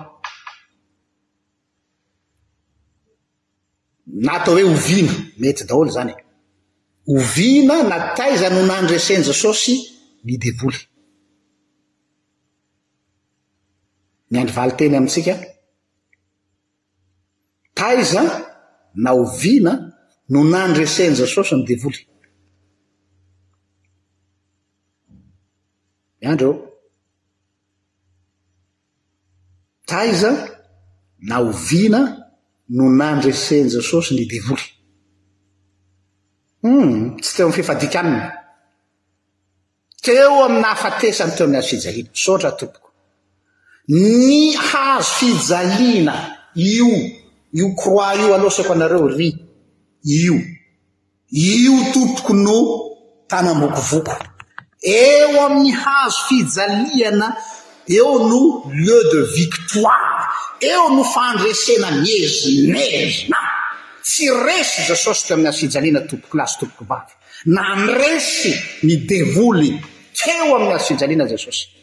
[4.25, 6.21] na atao hoe ovina mety daholo zany e
[7.19, 9.73] ovina na taiza nonandresan jesosy
[10.25, 10.79] midevoly
[14.31, 15.56] miandro valiteny amintsikaa
[17.77, 18.23] taiza
[19.05, 19.73] naovina
[20.33, 22.01] no nandreseny jasosy ny devoly
[26.23, 26.53] iandreo
[29.91, 30.31] taiza
[31.31, 31.99] naovina
[32.77, 34.67] no nandresen' jasosy ny devoly
[36.65, 38.25] u hmm, tsy teo aminny fifadikanina
[40.05, 42.89] teo aminahafatesan'ny teo ami'ny hazo fijaliana sotra tompoko
[43.87, 46.17] ny hazo fijaliana
[46.73, 46.91] io
[47.51, 49.33] io croit io alosako anareo ry
[50.03, 50.35] io
[51.29, 52.59] io tomtoko no
[53.27, 54.15] tanam-bokovoko
[54.81, 57.35] eo amin'ny hazo fijaliana
[57.87, 60.27] eo no lieu de victoire
[60.59, 63.37] eo no fandresena miezinezina
[64.03, 67.13] tsy resy jesosy to ami'y azo fijaliana topoko lasy topoko vavy
[67.45, 68.51] na ndresy
[68.83, 69.69] mi devoly
[70.35, 71.76] eo amin'ny hazo fijaliana jesosy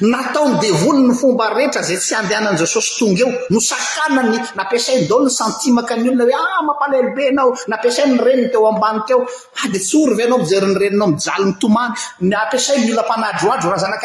[0.00, 5.90] nataony devoli ny fomba rehetra zay tsy andehanan' jesosy tonga eo no sakanany nampiasay ndalnynmk
[6.02, 8.56] lnaoaoyahanak'dramanitra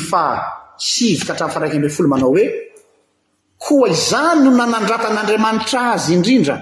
[1.51, 2.51] faraik amb folo manao hoe
[3.71, 6.57] oa izany no nanandratan'andriamanitra azy indrindra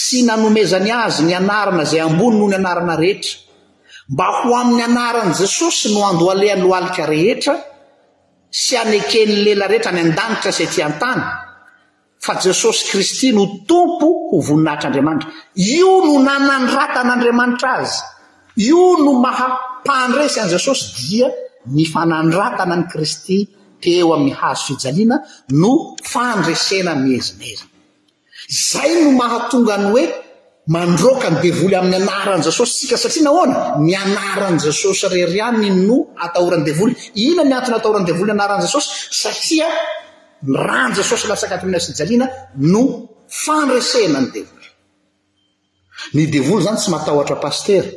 [0.00, 3.36] sy nanomezany azy ny anarana zay ambon noho ny anarana rehetra
[4.12, 7.54] mba ho amin'ny anaran' jesosy no andoalehany loalika rehetra
[8.62, 11.22] sy anekeny lela rehetra any andanitra syy tian-tany
[12.20, 15.28] fa jesosy kristy no tompo ho voninahitr'andriamanitra
[15.74, 17.96] io no nanandratan'andriamanitra azy
[18.68, 21.28] io no mahapandresy an'i jesosy dia
[21.64, 23.46] ny fanandratana ny kristy
[23.80, 25.22] teo amin'ny hazo fijaliana
[25.60, 27.64] no fandresenamihezinezi
[28.70, 30.06] zay no mahatonga any hoe
[30.66, 35.96] mandroka ny devoly amin'ny anaran' jesosy tsika satria nahoana ny anaran' jesosy rery any no
[36.24, 36.92] ataorany devoly
[37.26, 38.88] ina ny antona ataorany devoly ny anaran' jesosy
[39.22, 39.68] satria
[40.42, 42.82] n rany jesosy lasakatina sijaliana no
[43.28, 44.66] fandresena ny devoly
[46.14, 47.90] ny devoly zany tsy matahohatra pastera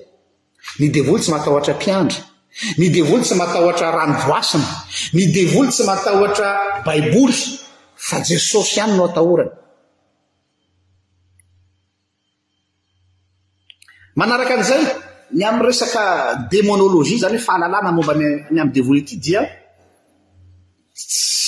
[0.80, 2.18] ny devoly tsy matahoatra mpiandry
[2.80, 4.66] ny devoly tsy matahoatra rano voasiny
[5.16, 6.50] ny devoly tsy matahoatra
[6.86, 7.38] baiboly
[8.08, 9.52] fa jesosy ihany no atahorany
[14.20, 14.84] manaraka an'izay
[15.38, 16.02] ny amin'ny resaka
[16.52, 18.14] demonôlojia zany hoe fahalalàna momba
[18.54, 19.42] ny am'ny devoly ity dia
[20.92, 21.31] sy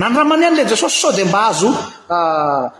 [0.00, 1.70] nandramany any la jesosy sao de mba azo
[2.08, 2.72] ah,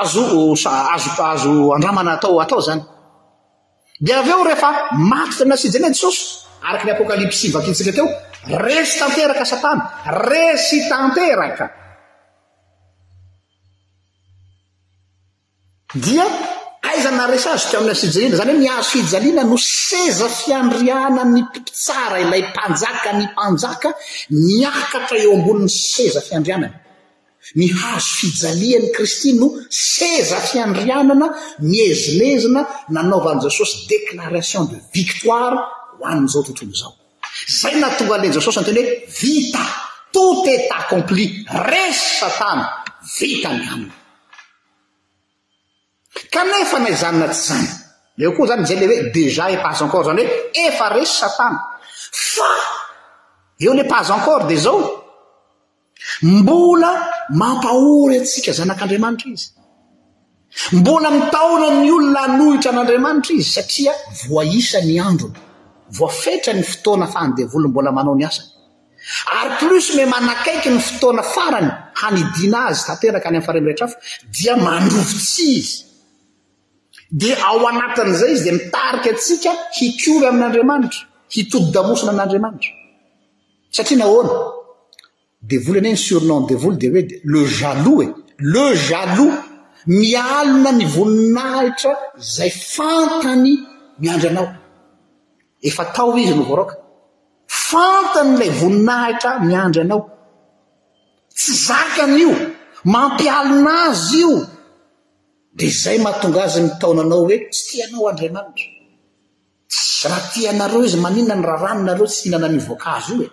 [0.00, 2.82] azo a azo azo andramana atao atao zany
[3.98, 4.70] di av eo rehefa
[5.12, 6.20] maty tanasij any jesosy
[6.68, 8.06] araky ny apokalypsy vakitsika teo
[8.64, 9.82] resy tanteraka satana
[10.28, 11.66] resy tanteraka
[16.04, 16.26] dia
[17.04, 17.80] zana resaazy teo
[18.44, 23.88] ami'ny azofijalina zany hoe mihazo fijaliana no seza fiandriana ny mpitsara ilay mpanjaka ny mpanjaka
[24.46, 26.74] miakatra eo ambolin'ny seza fiandrianany
[27.58, 29.46] ni hazo fijaliani kristy no
[29.94, 31.26] seza fiandrianana
[31.70, 32.60] miezinezina
[32.96, 35.56] nanaovan' jesosy déclaration de victoire
[35.96, 36.92] ho annn'izao tontolo zao
[37.60, 39.64] zay natonga alan' jesosy n teny hoe vita
[40.14, 41.24] tot etat accompli
[41.70, 42.64] resa sa tana
[43.18, 43.92] vita my aniny
[46.30, 47.68] kanefa nayzanona tsy zany
[48.18, 50.32] leo koa zany zay ley hoe dejà e paze ankore zany hoe
[50.66, 51.60] efa resy satana
[52.34, 52.50] fa
[53.64, 54.80] eo le paze encore de zao
[56.34, 56.90] mbola
[57.40, 59.48] mampahory atsika zanak'andriamanitra izy
[60.78, 63.92] mbola mitahona ny olona alohitra an'andriamanitra izy satria
[64.28, 65.30] voaisa ny andro
[65.98, 68.50] voafetra ny fotoana fandevoli mbola manao ny asany
[69.38, 73.96] ary plus mame anakaiky ny fotoana farany hanidina azy tanteraky any aifarenorehetra afa
[74.36, 75.85] dia mandrovottsy izy
[77.18, 81.00] dia ao anatin' izay izy dia mitariky atsika hikiory amin'andriamanitra
[81.34, 82.72] hitody-damosina amin'andriamanitra
[83.76, 84.32] satria na hoana
[85.50, 88.06] devoly eana e ny surnom de voly dia hoe le jalo e
[88.52, 89.26] le jalo
[89.98, 91.92] mialina ny voninahitra
[92.34, 93.50] zay fantany
[94.02, 94.48] miandra anao
[95.68, 96.74] efa tao izy novoroka
[97.68, 100.02] fantany ilay voninahitra miandra anao
[101.36, 102.32] tsy zakanyio
[102.92, 104.32] mampialina azy io
[105.56, 108.64] de zay mahatonga azy mitaonanao hoe tsy tianao andriamanitra
[109.96, 113.26] sy raha tinareo iza maninona ny raharanonareo tsy hihinana nyvoankazy io e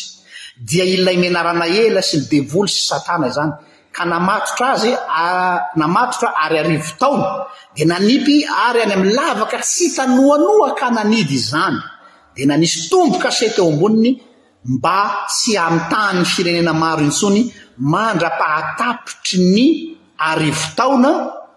[0.68, 3.52] dia ilay menarana ela sy ny devoly sy satana zany
[3.96, 4.92] ka namatotra azy
[5.80, 7.28] namatotra ary arivo taona
[7.74, 8.36] di nanipy
[8.66, 11.78] ary any am'ny lavaka tsy hitanoanoa ka nanidy zany
[12.34, 14.12] di nanisy tombokaseteo amboniny
[14.76, 14.98] mba
[15.32, 17.42] tsy amtanny firenena maro intsony
[17.92, 19.64] mandra-pahatapitry ny
[20.30, 21.12] arivo taona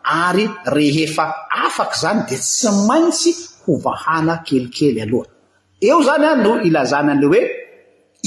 [0.10, 1.26] ary rehefa
[1.66, 3.32] afaky zany di tsy maintsy
[3.66, 5.26] hovahana kelikely aloha
[5.88, 7.42] eo zany any no ilazany an'leo hoe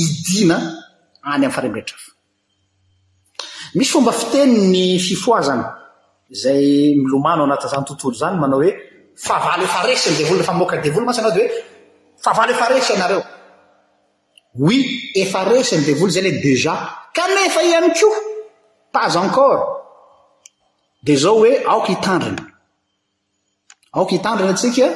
[0.05, 2.11] idina any aminy fare miretra fo
[3.75, 5.67] misy fomba fiteniny fifoazana
[6.43, 8.71] zay milomano ao anatynizany tontolo zany manao hoe
[9.27, 11.53] fa valo efa resy ny devolo refa moka ydevolo matsy anao de hoe
[12.25, 13.23] fa valo efa resy ianareo
[14.61, 14.79] hoi
[15.23, 16.73] efa resy ny devolo zay le dejà
[17.17, 18.09] kanefa iany ko
[18.95, 19.82] paz ancore
[21.05, 22.41] di zao hoe aoka hitandriny
[23.93, 24.87] aoka hitandriny atsika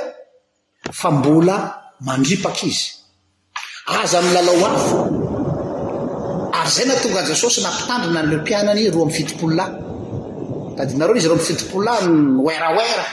[1.00, 1.54] fa mbola
[2.00, 2.86] mandripaka izy
[4.11, 4.98] za lalao afo
[6.62, 9.70] y zay na tonga a jesosy nampitandrina nleo mpiainany ro ami fitipoliay
[10.76, 12.02] dadinareo izy ro amfitipoiay
[12.44, 13.07] neraera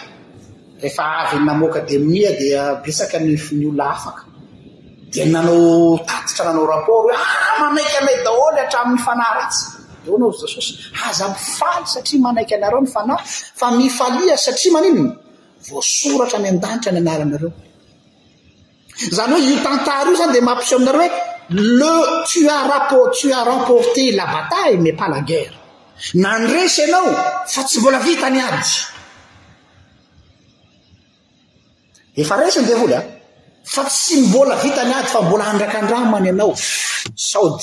[0.81, 4.23] rehefa avyny namoka di mia dia e, besaka nyfiny olona afaka
[5.11, 7.25] di nanao taitra nanao rapport hoe ara
[7.55, 10.73] ah, manaiky anay daholy e, atramin'ny fanaritsy reoanao jesosy
[11.09, 13.15] azamifaly satria manaiky anareo ny fana
[13.59, 16.77] fa mifalia satria maninosorat y aaitra yaryho
[19.55, 21.09] itantary io zany de mampiso aminareo oe
[21.49, 21.89] le
[22.29, 25.57] tua rapo tua remporté la batal me palagera
[26.59, 27.09] aesy anao
[27.53, 28.39] fa tsy mbola vita ny
[34.59, 34.69] ady
[37.51, 37.57] bi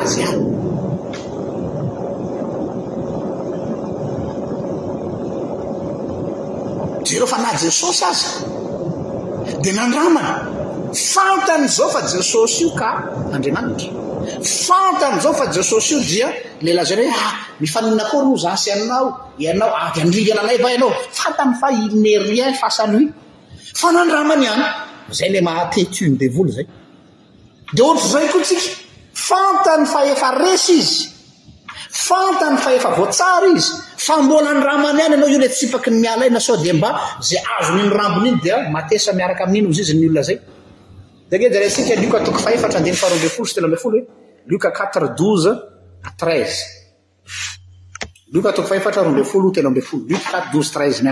[0.00, 0.06] ay
[7.08, 8.26] zereo fa na jesosy azy
[9.64, 10.32] de nandramana
[11.12, 12.88] fantany zao fa jesosy io ka
[13.34, 13.90] andriamanitra
[14.64, 16.28] fantany zao fa jesosy io jia
[16.64, 21.52] lelahy zay rhoe a ah, mifaniina korozasy ianao ianao avy andrilana anay va ianao fantany
[21.60, 23.06] fa inerien fasany hoi
[23.80, 24.64] fa nandramany hany
[25.18, 26.66] zay le mahatetiny devoly zay
[27.76, 28.70] de ohtryzay koa tsika
[29.28, 30.98] fantany fa efa resy izy
[32.06, 35.66] fantany fa efa voatsara izy fa mbola ny raha many any anao io ila tsi
[35.66, 39.68] faky ny miala ina so dia mba za azonyny rambony iny dia matesa miaraka amin'iny
[39.68, 40.38] ozy izy ny olona zay
[41.30, 44.06] e gne sika lioka toko faefatra diny faharoambe foo sy telo ambe folo hoe
[44.46, 45.50] loka quatre doze
[46.16, 46.58] treize
[48.32, 51.02] liokatoko faeatra romb folo telo amb olol quatre douz treize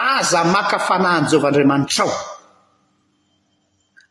[0.00, 2.12] aza makafanaanjovandray manitrao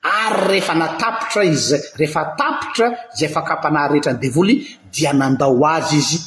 [0.08, 1.64] eaaara iz
[2.02, 2.88] rehfataitra
[3.18, 4.56] zay fakapanary rehetranydevoly
[4.93, 6.18] dia nandao azy izy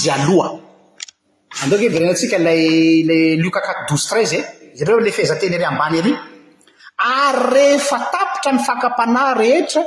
[1.86, 2.64] iyrenatsika lay
[3.10, 4.46] la loka kat dozi treiz e eh?
[4.78, 6.14] zareo ley fihizateny ly ambany aly
[6.98, 9.84] ary rehefa tapitra ny fakapanay rehetra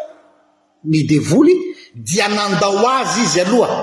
[0.85, 1.55] ny devoly
[1.95, 3.79] dia nandao azy izy aloha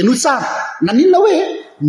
[0.00, 0.48] eno tsara
[0.86, 1.36] naninona hoe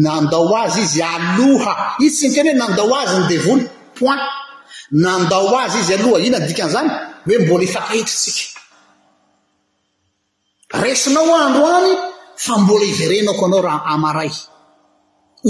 [0.05, 1.73] nandao azy izy aloha
[2.05, 3.63] izy tsy ny teny hoe nandao azy ny devoly
[3.99, 4.23] point
[5.05, 6.89] nandao azy izy aloha ina ny dikan'zany
[7.25, 8.37] hoe mbola ifakahetrasik
[10.83, 11.91] resinao andro any
[12.43, 14.31] fa mbola iverenako anao raha amaray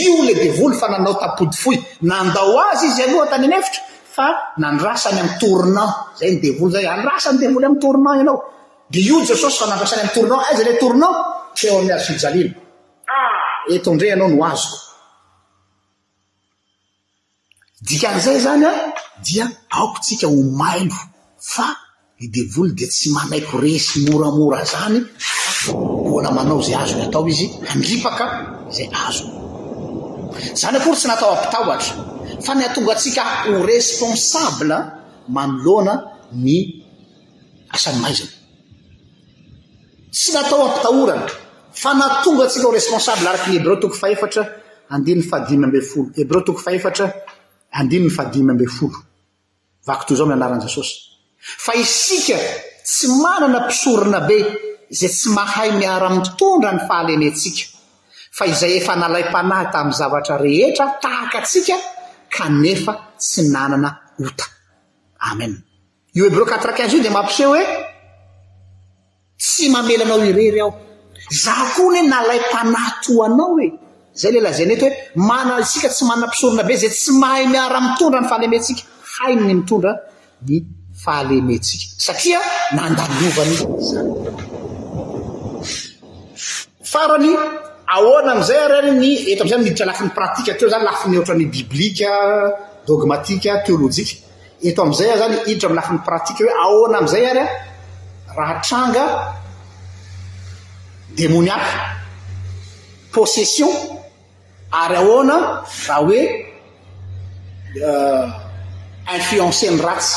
[0.04, 0.34] ami'ny
[0.82, 4.34] hazonaoynaoay izy aloha tany aefitraa
[4.64, 10.74] nandrasny amy tornanzayn devolyay arasany devoly am'ny tornant anaodojesosy fa nandrasany aminy torin z la
[10.84, 11.08] torna
[11.66, 12.56] eo ami'y azo fijaliano
[13.08, 13.74] a ah!
[13.74, 14.78] etondre anao no azoo
[17.88, 18.72] dika an'izay zany a
[19.26, 19.46] dia
[19.78, 20.98] aokotsika ho mailo
[21.54, 21.66] fa
[22.20, 24.98] ni devoly di tsy manaiko resy moramora zany
[26.08, 28.26] hoana manao zay azo ny atao izy andripaka
[28.76, 29.26] zay azo
[30.62, 31.94] zany afory tsy natao ampitahoatra
[32.46, 34.76] fa ny atonga tsika ho responsable
[35.36, 35.94] manoloana
[36.46, 36.56] ny
[37.76, 38.30] asanymaizina
[40.18, 41.28] tsy natao ampitahorana
[41.82, 44.44] fa natonga atsika o responsably araky ny hebreo toko faefatra
[44.94, 45.22] andin
[48.24, 50.06] adimybe oloa ka
[52.88, 54.38] tsy manana isorona be
[55.00, 58.82] zay tsy mahay miara-mitondra ny fahaekayahy
[59.34, 60.78] tami'nyzavatrherhak
[61.52, 61.60] ty
[63.54, 66.26] naroatruinzio
[67.04, 67.46] d mpse
[69.60, 70.70] hty elnaoeryao
[71.32, 73.68] za kone nalay tanatoanao oe
[74.20, 74.92] zay leh lazan et hoe
[75.28, 79.94] maa isika tsy maanam-pisorona be zay tsy mahay miara-mitondra ny fahale metsika hainnymitondra
[82.76, 83.16] naaaa
[88.48, 92.10] zay ary an eto azay iditra lafi 'ny pratika teo zany lafi nyatran'ny biblika
[92.88, 94.16] dogmatika teolojka
[94.68, 97.44] eto amzaya zany iditra milafi 'ny pratika hoe aoana amzay ary
[98.30, 99.04] a rahatranga
[101.18, 101.98] démoniaka
[103.12, 103.72] possession
[104.82, 106.20] ary ahoana raha hoe
[107.88, 108.26] euh,
[109.18, 110.12] influenceny ratsy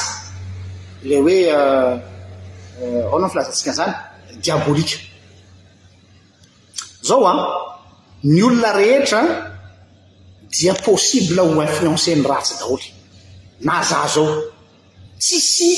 [1.09, 1.97] la hoe aoana
[2.83, 3.95] euh, euh, oh filazantsika an zany
[4.45, 4.97] diabolika
[7.09, 7.33] zao a
[8.33, 9.21] ny olona rehetra
[10.59, 12.87] dia possiblea ho influenceny ratsy daholo
[13.65, 14.31] na za zao
[15.23, 15.71] tsisy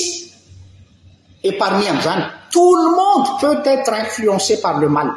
[1.49, 2.23] éparmi am'zany
[2.53, 5.11] tolo monde peut être influencé par le mal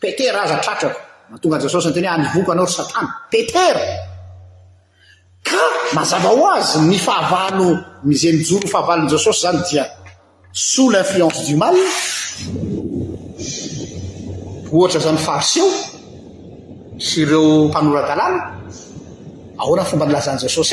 [0.00, 0.88] petera aza arako
[1.34, 3.52] atonga njsosy nten aokanao rsatanee
[5.48, 5.62] ka
[5.96, 7.68] mazava o azy ny fahavalo
[8.06, 9.84] mizeijoro fahavalnjsosy zany dia
[10.72, 11.68] sosnuenceayeomba
[19.96, 20.64] njsosy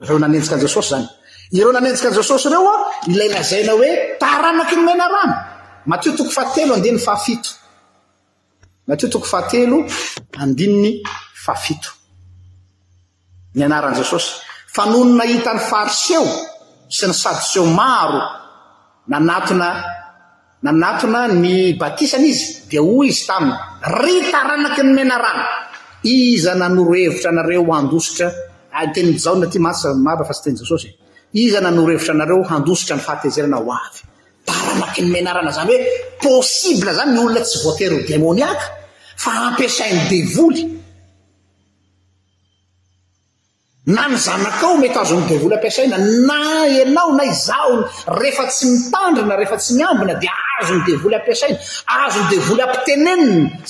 [0.00, 1.08] reo naneika njesosy zany
[1.50, 2.76] ireo nanejikan jesosy ireo a
[3.06, 3.90] ilailazaina hoe
[4.20, 5.34] taranaky ny mena rano
[5.86, 7.50] matio toko fahatelo andinny fahafito
[8.86, 9.86] matio toko fahatelohaioy
[14.86, 16.26] nony nahitan'ny fariseo
[16.88, 18.20] sy ny sadyseo maro
[19.08, 19.68] nanatona
[20.62, 25.44] nanatona ny batisany izy dia oy izy taminy ry taranaky ny menarano
[26.02, 28.30] iza nanorohevitra anareo andositra
[28.72, 30.94] n tenaona ty mamarafa tsy tenjasosy e.
[31.44, 35.78] iznnoevirnaeo anositra ny feena hoaaaayen zanyhoe
[36.24, 38.64] possible zany nyolona tsy voatery demoniaka
[39.22, 40.62] fa ampiasainy devoly
[43.96, 45.96] na nzanakao mety azonydevoly apiasaina
[46.28, 46.38] na
[46.84, 47.72] anao na izao
[48.22, 50.24] rehfa tsy miandrna refasy ibna d
[50.66, 50.94] zoze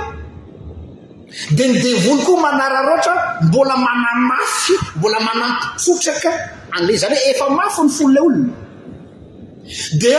[1.55, 3.13] dia ny devoly koa manararoatra
[3.47, 6.31] mbola manamaf mbola mananttotraka
[6.77, 8.51] an'le zany hoe efa mafy ny fonolay olona
[9.99, 10.13] di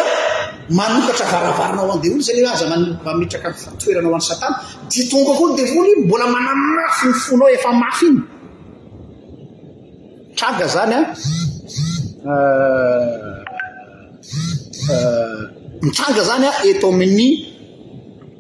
[0.76, 2.66] manokatra varavaranao andevolo za aza
[3.12, 3.48] ametraka
[3.80, 4.56] toeranao an'y satana
[4.90, 8.20] ditongo koa ny devoly mbola mananmafy ny fonao efa mafy iny
[10.36, 11.00] tranga zany a
[12.30, 12.30] ah.
[14.92, 15.40] eh, eh,
[15.82, 17.49] mtranga zany a ah, eto ami'ny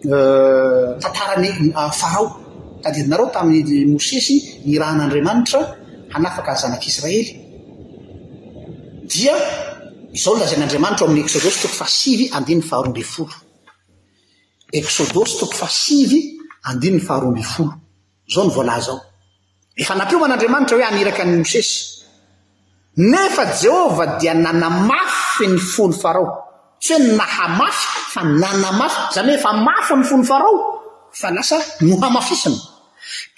[0.02, 1.48] Eh, tantarany
[1.92, 2.32] fahao eh,
[2.80, 5.60] tadidinareo tamin'ny mosesy ny raha n'andriamanitra
[6.16, 7.28] hanafaka zanak'isiraely
[9.12, 9.36] dia
[10.16, 13.34] izao lazan'andriamanitra o amin'ny esôdôsy toko fasivy andinyny faharombifolo
[14.72, 16.20] eksodosy toko fasivy
[16.68, 17.72] andinny faharombyfolo
[18.32, 18.96] zao ny volay zao
[19.82, 21.72] efanapioman'andriamanitra hoe amiraka n'ny mosesy
[22.96, 26.49] eehova dia nanamafy ny folo farao
[26.80, 30.56] tsy oe nahmafy fa naamafy zany hoe efamafony fony farao
[31.28, 32.58] alasa nohaafisina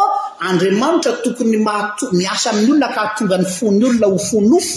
[0.49, 4.77] andrmanitra tokony mamiasa ami' olona ka hatongany fony olona hofonofo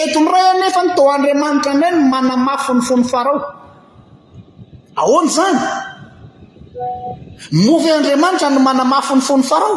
[0.00, 3.38] eto ray anefa nyto andriamanitra nrayno manamafony fony farao
[5.00, 5.58] aoany zany
[7.50, 9.76] mova andriamanitra no manamafo ny fony farao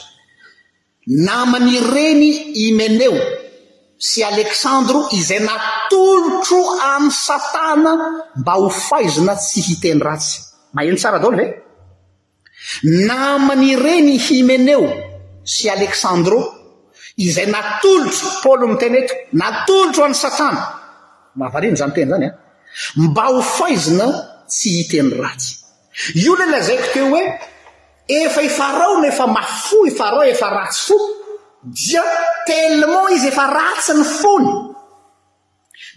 [1.27, 2.29] namany ireny
[2.59, 3.15] himeneo
[4.07, 6.61] sy aleksandro izay natolotro
[6.93, 7.91] amin'y satana
[8.39, 10.37] mba hofaizina tsy hiteny ratsy
[10.73, 11.45] mahino tsara daolo ve
[13.09, 14.85] namanyireny himeneo
[15.47, 16.39] sy aleksandro
[17.23, 20.03] izay natolotro paôly nyteneto natolotro ah.
[20.03, 20.63] ho any satana
[21.39, 22.33] mahavariny zanyteny zany a
[23.07, 24.07] mba hofaizina
[24.51, 25.51] tsy hiteny ratsy
[26.23, 27.23] io la la zaiko teo hoe
[28.21, 30.97] efa ifarao nefa mafo ifarao efa ratsy fo
[31.79, 32.03] dia
[32.47, 34.45] telment izy efa ratsy ny fony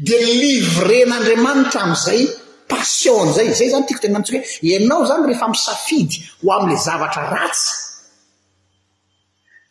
[0.08, 2.22] de livren'andriamanitra amizay
[2.70, 7.89] pasion n'zay zay zany tiako tenymantsiko hoe anao zany rehefa misafidy ho amla zavatra ratsy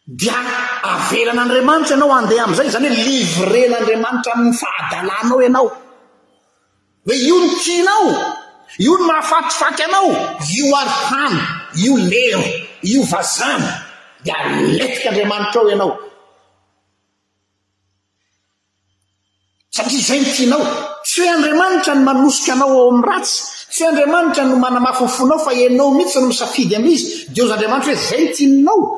[0.09, 0.33] dia
[0.81, 5.67] avelan'andriamanitra ianao andeha ami'izay zany hoe livren'andriamanitra ny fahadalànao ianao
[7.07, 8.05] hoe io ny tinao
[8.81, 10.09] io ny mahafatifaty anao
[10.57, 11.37] io artany
[11.85, 12.41] io leo
[12.83, 13.69] io vazana
[14.23, 15.91] dia aletikaandriamanitra ao ianao
[19.69, 20.65] satria zay ntianao
[21.05, 25.51] tsy hoe andriamanitra no manosika anao ao ami'n ratsy tsy hoe andriamanitra no manamahafofonao fa
[25.51, 28.97] anao mihitsy zano misatidy ami'izy dioza andriamanitra hoe zay ntininao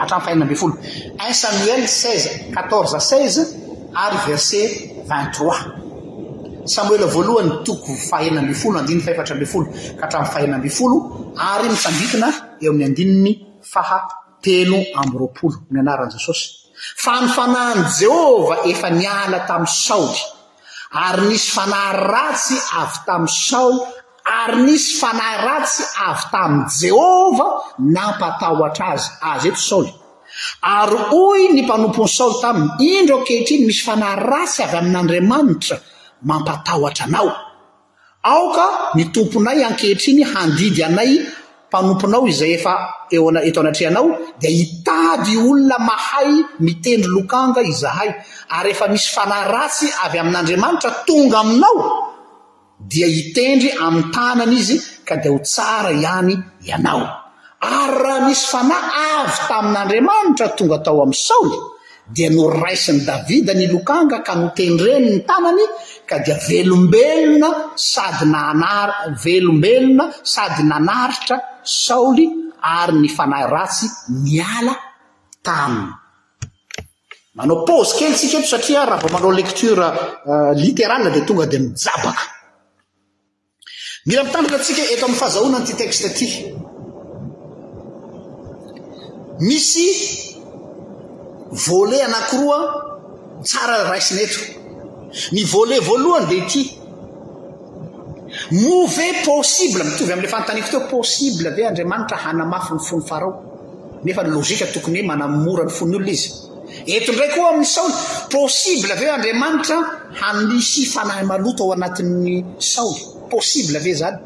[0.00, 0.74] atramy fahana amby folo
[1.28, 3.40] un samuel seize quatorze seize
[3.94, 5.58] ary verse vingt trois
[6.64, 9.66] samoela voalohany toko fahena amby folo andiny faefatra amby folo
[10.00, 10.96] ka hatramy fahana amby folo
[11.52, 12.28] ary misanbitina
[12.62, 13.32] eo amin'ny andininy
[13.72, 13.98] faha
[14.42, 16.48] telo amby roapolo mianaran'i jesosy
[17.04, 20.20] fa ny fanahany jehova efa niala tamin'y saoly
[21.04, 23.72] ary misy fanany ratsy avy tami'y sao
[24.24, 27.46] ary nisy fanay ratsy avy tami'y jehova
[27.78, 29.92] mampatahoatra azy azy eto saoly
[30.76, 35.76] ary oy ny mpanompony saoly taminy indro ankehitriny misy fanay ratsy avy amin'andriamanitra
[36.28, 37.30] mampatahoatra anao
[38.34, 38.64] aoka
[38.96, 41.10] mitomponay ankehitriny handidy anay
[41.68, 42.74] mpanomponao izay efa
[43.16, 44.06] eoa eto anatrehanao
[44.40, 46.28] dia hitady olona mahay
[46.60, 48.10] mitendry lokanga izahay
[48.56, 51.78] ary efa misy fanay ratsy avy amin'andriamanitra tonga aminao
[52.84, 56.36] dia hitendry ami'ny tanany izy ka dia ho tsara ihany
[56.68, 57.04] ianao
[57.64, 58.84] ary raha misy fanay
[59.20, 61.58] avy taminandriamanitra tonga atao amin'y saoly
[62.12, 65.64] dia noraisin'ny davida ny lokanga ka notendreni ny tanany
[66.08, 68.70] ka dia velombeloona sady nana
[69.24, 70.04] velombelona
[70.34, 72.24] sady nanaritra saoly
[72.80, 73.86] ary ny fanay ratsy
[74.22, 74.74] ny ala
[75.46, 75.88] taminy
[77.36, 79.86] manao pozy kelytsika eto satria raha vao manao lektura
[80.30, 82.33] euh, literal dia tonga dia mijabaka
[84.06, 86.26] mila mitanatra antsika eto amin'ny fazahonanyity texte aty
[89.48, 89.88] misy
[91.66, 92.58] volet anakiroa
[93.48, 94.40] tsara raisiny eto
[95.34, 96.62] ny volet voalohany di ity
[98.64, 103.32] move possible mitovy am'le fantaniko to possible ave andriamanitra hanamafo ny fony farao
[104.04, 106.28] nefa ny lojika tokony hoe manamorany fony olona izy
[106.96, 107.94] etondraiky o amin'ny saoly
[108.36, 109.76] possible avo andriamanitra
[110.20, 112.34] hamisy fanahy malota ao anatin'ny
[112.74, 114.18] saoly possible ave zany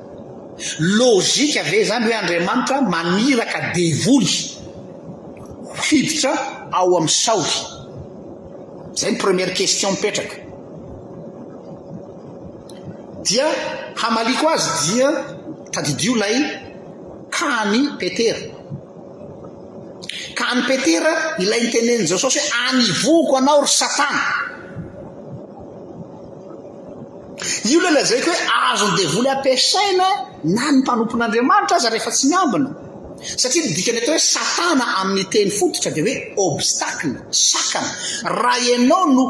[0.98, 4.34] lojika ave zany hoe andriamanitra maniraka devoly
[5.76, 6.32] hohiditra
[6.78, 7.56] ao amy saory
[9.00, 10.36] zay ny première question mipetraka
[13.28, 13.46] dia
[14.00, 15.08] hamaliko azy dia
[15.74, 16.36] tadidio lay
[17.36, 18.42] kahany petera
[20.38, 24.22] ka any petera ilay nytenen' jesosy hoe anyvoiko anao ry satana
[27.72, 30.06] io lehlazayko hoe aazony de vola ampisaina
[30.56, 32.68] na ny mpanompon'andriamanitra aza rehefa tsy miambina
[33.42, 36.16] satria midikany atao hoe satana amin'ny teny fototra dia hoe
[36.46, 37.12] obstacle
[37.50, 37.90] sakana
[38.42, 39.24] raha ianao no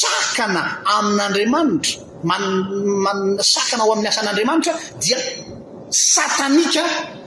[0.00, 0.62] sakana
[0.94, 1.94] amin'andriamanitra
[2.28, 3.12] ma
[3.54, 4.72] sakana ao amin'ny asan'andriamanitra
[5.04, 5.18] dia
[6.14, 6.82] satanika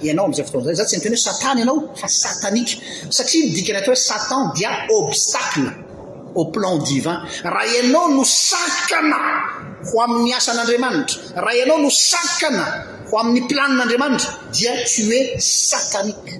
[0.08, 2.76] ianao ami'zay fotoan'izay za tsy nitena hoe satana ianao fa satanika
[3.18, 4.70] satria midika ny atao hoe satan dia
[5.00, 5.70] obstacle
[6.52, 9.18] plan divin raha ianao no sakana
[9.86, 12.64] ho amin'ny asan'andriamanitra raha ianao no sakana
[13.10, 16.32] ho amin'ny planin'andriamanitra dia tsy hoe satanika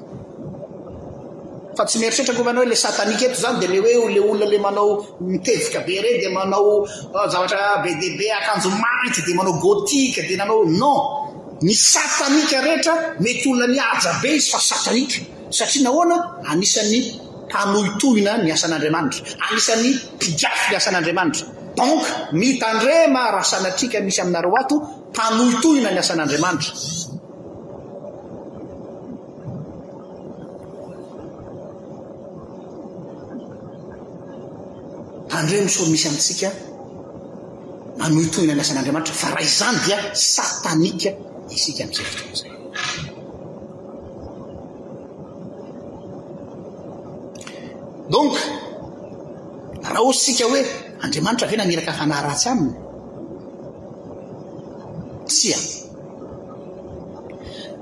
[1.78, 4.20] fa tsy mieritrehtra ko v nao hoe la satanika eto zany di le hoe le
[4.20, 4.92] olona le manao
[5.32, 10.22] mitevika be re di manao euh, zavatra be d be akanjo maity di manao gotike
[10.28, 11.00] di nanao non
[11.62, 15.18] ny satanika rehetra mety olona nyaja be izy fa satanika
[15.54, 16.16] satria nahoana
[16.50, 17.32] anisan'ny
[17.62, 21.46] anohitohina ny asan'andriamanitra anisan'ny mpigafy ny asan'andriamanitra
[21.78, 22.04] donk
[22.40, 24.76] mitandre marasanatrika misy aminareo ato
[25.18, 26.72] panohitohina ny asan'andriamanitra
[35.32, 36.50] tandre miso misy amintsika
[38.00, 39.98] manohitohina ny asan'andriamanitra fa raha izany dia
[40.30, 41.10] satanika
[41.56, 43.13] isika mi'zay ay
[48.10, 48.36] donk
[49.84, 50.66] raha osysika hoe
[51.04, 52.76] andriamanitra ave namiraka fanahyratsy aminy
[55.28, 55.58] tsia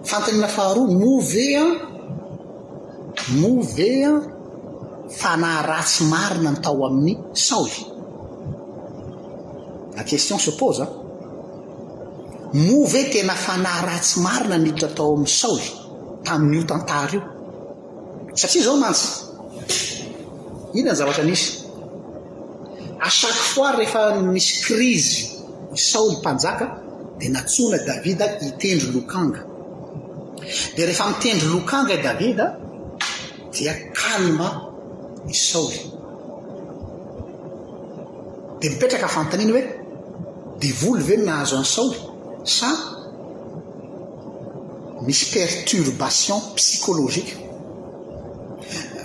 [0.10, 1.66] fantanina faharoa movet a
[3.42, 4.14] movet a
[5.20, 7.16] fanahyratsy marina ny tao amin'ny
[7.48, 7.80] saoly
[10.00, 10.82] a qestion suppose
[12.68, 15.68] move tena fanahy ratsy marina niditra tao amin'ny saoly
[16.26, 17.26] tamin'n'io tantary io
[18.40, 19.10] satria zao mantsy
[20.74, 21.50] ina ny zavatra anisy
[23.06, 24.02] a caquo fois rehefa
[24.36, 25.16] misy crise
[25.76, 26.66] i saoly mpanjaka
[27.20, 29.40] dia natsona david hitendro lokanga
[30.76, 32.46] dea rehefa mitendro lokanga i davida
[33.54, 34.50] dia kalme
[35.34, 35.80] i saoly
[38.60, 39.64] dia mipetraka afantanina hoe
[40.62, 42.00] divoly ve ny nahazo a saoly
[42.58, 42.70] sa
[45.06, 47.34] misy perturbation psycologique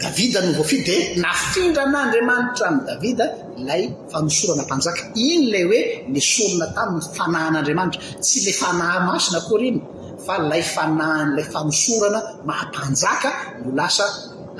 [0.00, 3.26] davida no voafi di nafindran'andriamanitra an' davida
[3.60, 5.82] ilay famosorana mpanjaka iny lay hoe
[6.14, 9.80] nysorona taminy fanayan'andriamanitra tsy lay fanay masina kor iny
[10.26, 13.30] fa lay fanalay famosorana mahampanjaka
[13.62, 14.04] no lasa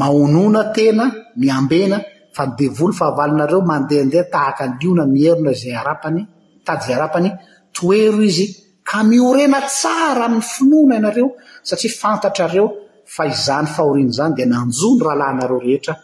[0.01, 1.05] maonona tena
[1.41, 1.97] ny ambena
[2.37, 6.21] fanydevolo fahavalinareo mandehandeha tahaka andiona mierona zay arapany
[6.67, 7.29] tady zay arapany
[7.77, 8.47] toero izy
[8.89, 11.29] ka miorena tsara amin'ny finoana ianareo
[11.67, 12.67] satria fantatrareo
[13.05, 15.95] fa izany fahorin' zany dia nanjony rahalanareo rehetra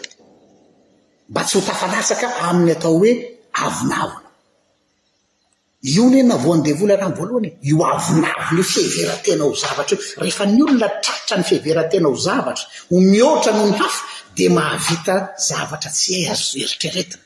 [1.30, 3.12] mba tsy ho tafalatsaka amin'ny atao hoe
[3.66, 4.28] avinavona
[5.94, 9.96] io n e na voan devoly arany voalohany e io avinavona io fiheverantena ho zavatra
[10.00, 14.02] io rehefa ny olona tratra ny fiheverantena ho zavatra ho mihoatra noho ny hafa
[14.36, 15.16] di mahavita
[15.50, 17.24] zavatra tsy hay azo eritrretina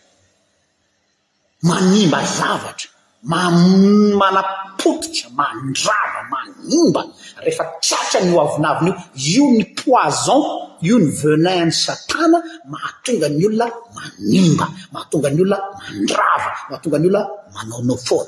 [1.70, 2.90] manimba zavatra
[3.26, 7.02] manapotika mandrava manimba
[7.44, 10.42] rehefa tatra ny avinavina io io ny poizon
[10.82, 12.38] io ny veninn'ny satana
[12.72, 17.20] mahatonga ny olona manimba mahatonganyolona mandravamahatongay olona
[17.56, 18.26] manonofona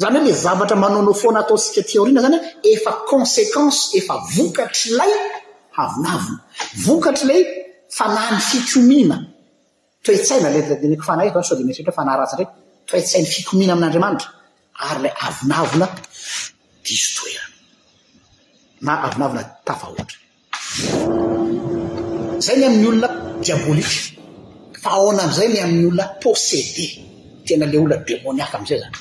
[0.00, 2.36] zany hoe le zavatra manonofona ataosika teorina zany
[2.72, 5.12] efa conséqense efa vokatr'lay
[5.82, 6.36] avinavina
[6.84, 7.40] vokatr' lay
[7.96, 9.16] fanahny fikomina
[10.04, 10.72] toetsaina lako
[11.08, 12.48] fanao za so de merhtra fanahrazandray
[12.90, 14.28] fa htsainy fikomiina amin'andriamanitra
[14.88, 15.86] arylay avinavina
[16.86, 17.48] distoerna
[18.86, 20.16] na avinavina tafahoatra
[22.46, 23.08] zay ny amin'nyolona
[23.44, 23.92] diabolik
[24.82, 26.86] fa hona amzay ny amin'nyolona posédé
[27.46, 28.92] tena le olona demoniaka ami'izay zany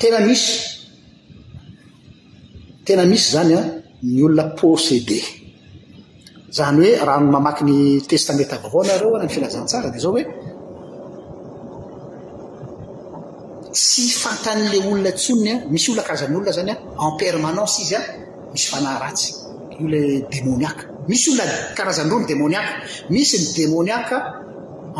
[0.00, 0.44] tena mis
[2.86, 3.70] tena misy zany an ah,
[4.08, 5.18] ny olona poséde
[6.58, 7.76] zany hoe raha mamaky ny
[8.10, 10.22] testamenta avaovo anareo ah, nyfilazantsara dia zao hoe
[13.72, 16.72] tsy fantan'le olona tsonny misyolona karazanyolna zany
[17.06, 18.00] empermanance izya
[18.52, 20.70] misy fnara oldmnia
[21.10, 22.60] misyolonakarazanrony éônia
[23.14, 23.96] mis ny dmônia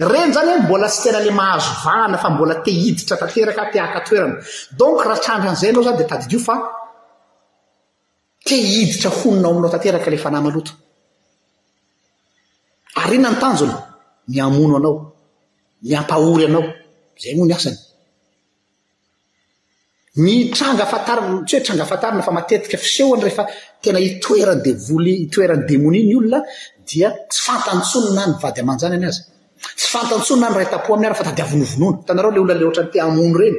[0.01, 3.41] nyhoembola sy elhazoironzy
[5.37, 6.77] anaond
[8.57, 10.73] iitraoninao aminaoterkle fnahalooary
[13.15, 13.77] iona ntanjona
[14.33, 14.95] ny amono anao
[15.89, 16.65] nyampahory anao
[17.21, 17.79] zay o ny asany
[20.25, 23.45] ny trangafantari tsy hoe tranga fantarina fa matetika fisehoany rehefa
[23.83, 26.39] tena itoeran devol itoerany demoni ny olona
[26.89, 31.41] dia tsy fantantsonina ny vady aman-jany any azytsy fantantsonina no rahatapoha aminy aryh fa tady
[31.47, 33.59] avonovonoana tanarao ilay olona ilay ohatrany te amono reny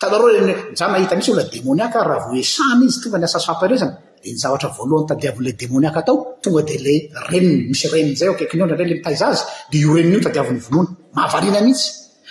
[0.00, 0.42] talareo
[0.72, 3.92] rza mahita mitsy olna demoniaka raha voesamy izy tonga ny asasy famprezana
[4.22, 6.98] dia nyzavatra voalohan'ny tadiavinilay demoniaka atao tonga dia lay
[7.28, 11.86] reny misy rennzay akaikiny onda ndraylay mitazaza da io renin' io tadiavnynaahna mihitsy